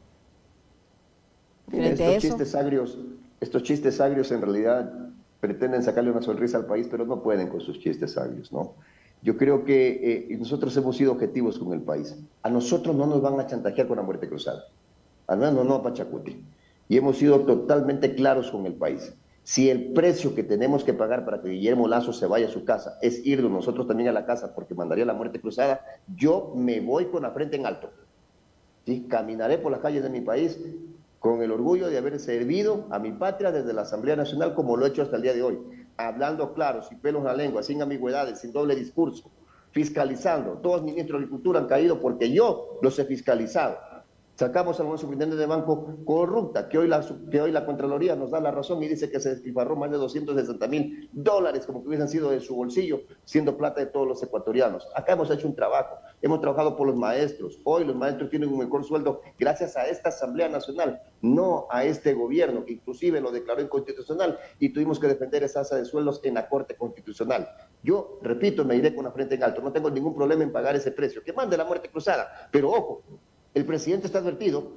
estos, 1.71 2.21
chistes 2.21 2.56
agrios, 2.56 2.97
estos 3.39 3.63
chistes 3.63 4.01
agrios 4.01 4.32
en 4.32 4.41
realidad 4.41 4.91
pretenden 5.39 5.82
sacarle 5.84 6.12
una 6.12 6.21
sonrisa 6.21 6.58
al 6.58 6.65
país, 6.65 6.88
pero 6.91 7.06
no 7.06 7.23
pueden 7.23 7.47
con 7.47 7.62
sus 7.62 7.80
chistes 7.80 8.17
agrios, 8.17 8.51
¿no? 8.51 8.75
Yo 9.23 9.38
creo 9.38 9.63
que 9.65 10.29
eh, 10.31 10.38
nosotros 10.38 10.75
hemos 10.77 10.97
sido 10.97 11.12
objetivos 11.12 11.60
con 11.60 11.73
el 11.73 11.81
país. 11.81 12.17
A 12.41 12.49
nosotros 12.49 12.95
no 12.95 13.05
nos 13.05 13.21
van 13.21 13.39
a 13.39 13.45
chantajear 13.45 13.88
con 13.88 13.97
la 13.97 14.03
muerte 14.03 14.27
cruzada. 14.27 14.65
Al 15.27 15.38
menos 15.38 15.65
no 15.65 15.75
a 15.75 15.84
Pachacuti. 15.84 16.43
Y 16.89 16.97
hemos 16.97 17.17
sido 17.17 17.41
totalmente 17.41 18.15
claros 18.15 18.49
con 18.49 18.65
el 18.65 18.73
país. 18.73 19.13
Si 19.43 19.69
el 19.69 19.93
precio 19.93 20.34
que 20.34 20.43
tenemos 20.43 20.84
que 20.84 20.93
pagar 20.93 21.23
para 21.25 21.41
que 21.41 21.49
Guillermo 21.49 21.88
Lazo 21.88 22.13
se 22.13 22.25
vaya 22.25 22.47
a 22.47 22.51
su 22.51 22.63
casa 22.63 22.97
es 23.01 23.25
ir 23.25 23.41
de 23.41 23.49
nosotros 23.49 23.88
también 23.88 24.10
a 24.10 24.12
la 24.12 24.25
casa 24.25 24.53
porque 24.53 24.75
mandaría 24.75 25.05
la 25.05 25.13
muerte 25.13 25.39
cruzada, 25.39 25.81
yo 26.15 26.53
me 26.55 26.79
voy 26.79 27.05
con 27.05 27.23
la 27.23 27.31
frente 27.31 27.57
en 27.57 27.65
alto. 27.65 27.91
¿Sí? 28.86 29.05
Caminaré 29.07 29.60
por 29.60 29.71
las 29.71 29.81
calles 29.81 30.03
de 30.03 30.10
mi 30.10 30.21
país 30.21 30.60
con 31.19 31.43
el 31.43 31.51
orgullo 31.51 31.88
de 31.88 31.97
haber 31.97 32.19
servido 32.19 32.88
a 32.89 32.97
mi 32.97 33.12
patria 33.12 33.51
desde 33.51 33.73
la 33.73 33.84
Asamblea 33.84 34.15
Nacional 34.15 34.55
como 34.55 34.75
lo 34.75 34.86
he 34.86 34.89
hecho 34.89 35.03
hasta 35.03 35.17
el 35.17 35.21
día 35.21 35.34
de 35.34 35.43
hoy 35.43 35.60
hablando 36.08 36.54
claro, 36.54 36.82
sin 36.82 37.00
pelos 37.00 37.22
en 37.22 37.28
la 37.28 37.34
lengua, 37.34 37.64
sin 37.64 37.82
ambigüedades, 37.82 38.40
sin 38.40 38.52
doble 38.52 38.76
discurso, 38.76 39.32
fiscalizando. 39.72 40.60
Todos 40.60 40.78
los 40.78 40.86
ministros 40.86 41.20
de 41.20 41.26
Agricultura 41.26 41.60
han 41.60 41.68
caído 41.68 42.00
porque 42.00 42.32
yo 42.32 42.80
los 42.82 42.98
he 43.00 43.06
fiscalizado. 43.06 43.78
Sacamos 44.36 44.80
a 44.80 44.84
un 44.84 44.98
superintendente 44.98 45.39
de 45.39 45.46
banco 45.46 45.98
corrupta, 46.04 46.67
que 46.67 46.78
hoy, 46.78 46.88
la, 46.88 47.06
que 47.30 47.41
hoy 47.41 47.52
la 47.52 47.65
Contraloría 47.65 48.15
nos 48.15 48.32
da 48.32 48.39
la 48.39 48.50
razón 48.50 48.82
y 48.82 48.88
dice 48.88 49.12
que 49.12 49.20
se 49.20 49.30
despilfarró 49.30 49.76
más 49.76 49.91
de 49.91 49.98
260 49.98 50.67
mil 50.67 51.10
dólares, 51.12 51.65
como 51.65 51.82
que 51.82 51.89
hubiesen 51.89 52.08
sido 52.08 52.32
de 52.32 52.39
su 52.39 52.56
bolsillo, 52.56 53.02
siendo 53.24 53.56
plata 53.56 53.82
de 53.82 53.88
todos 53.88 54.08
los 54.08 54.24
ecuatorianos. 54.24 54.88
Acá 54.96 55.13
hemos 55.13 55.30
hecho 55.30 55.48
un 55.48 55.56
trabajo, 55.56 55.98
hemos 56.22 56.41
trabajado 56.41 56.76
por 56.76 56.88
los 56.88 56.96
maestros. 56.96 57.60
Hoy 57.65 57.84
los 57.84 57.96
maestros 57.96 58.32
tienen 58.32 58.50
un 58.50 58.58
mejor 58.58 58.84
sueldo 58.84 59.22
gracias 59.38 59.78
a 59.78 59.88
esta 59.88 60.10
Asamblea 60.10 60.50
Nacional, 60.50 61.02
no 61.22 61.67
a 61.70 61.84
este 61.84 62.13
gobierno, 62.13 62.65
que 62.65 62.74
inclusive 62.74 63.22
lo 63.22 63.32
declaró 63.32 63.62
inconstitucional 63.62 64.39
y 64.58 64.70
tuvimos 64.70 65.00
que 65.00 65.08
defender 65.08 65.44
esa 65.44 65.60
asa 65.60 65.76
de 65.76 65.86
sueldos 65.86 66.20
en 66.24 66.34
la 66.34 66.50
Corte 66.50 66.76
Constitucional. 66.76 67.48
Yo, 67.84 68.17
repito, 68.24 68.65
me 68.65 68.76
iré 68.76 68.96
con 68.96 69.06
la 69.06 69.12
frente 69.12 69.36
en 69.36 69.44
alto, 69.44 69.62
no 69.62 69.72
tengo 69.72 69.91
ningún 69.91 70.15
problema 70.15 70.41
en 70.41 70.52
pagar 70.52 70.76
ese 70.76 70.91
precio. 70.91 71.22
Que 71.24 71.34
mande 71.34 71.58
la 71.58 71.65
muerte 71.65 71.89
cruzada, 71.89 72.50
pero 72.52 72.72
ojo, 72.72 73.04
el 73.54 73.66
presidente 73.66 74.08
está 74.08 74.20
advertido, 74.20 74.72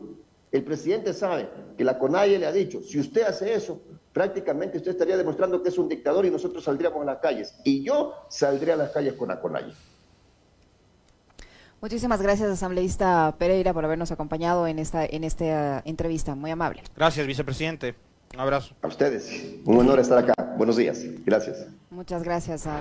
el 0.52 0.64
presidente 0.64 1.12
sabe 1.12 1.48
que 1.76 1.84
la 1.84 1.98
CONAIE 1.98 2.38
le 2.38 2.46
ha 2.46 2.52
dicho, 2.52 2.80
si 2.82 3.00
usted 3.00 3.22
hace 3.22 3.54
eso, 3.54 3.80
prácticamente 4.12 4.78
usted 4.78 4.92
estaría 4.92 5.16
demostrando 5.16 5.62
que 5.62 5.68
es 5.68 5.78
un 5.78 5.88
dictador 5.88 6.24
y 6.24 6.30
nosotros 6.30 6.62
saldríamos 6.62 7.02
a 7.02 7.04
las 7.04 7.18
calles. 7.18 7.54
Y 7.64 7.82
yo 7.82 8.14
saldré 8.28 8.72
a 8.72 8.76
las 8.76 8.90
calles 8.90 9.14
con 9.14 9.28
la 9.28 9.40
CONAIE. 9.40 9.72
Muchísimas 11.80 12.22
gracias, 12.22 12.48
asambleísta 12.48 13.34
Pereira, 13.38 13.74
por 13.74 13.84
habernos 13.84 14.10
acompañado 14.10 14.66
en 14.66 14.78
esta, 14.78 15.04
en 15.04 15.22
esta 15.22 15.82
entrevista. 15.84 16.34
Muy 16.34 16.50
amable. 16.50 16.82
Gracias, 16.96 17.26
vicepresidente. 17.26 17.94
Un 18.32 18.40
abrazo. 18.40 18.74
A 18.80 18.86
ustedes. 18.86 19.56
Un 19.64 19.78
honor 19.78 19.98
estar 20.00 20.18
acá. 20.18 20.34
Buenos 20.56 20.76
días. 20.76 21.04
Gracias. 21.26 21.66
Muchas 21.90 22.22
gracias 22.22 22.66
a 22.66 22.78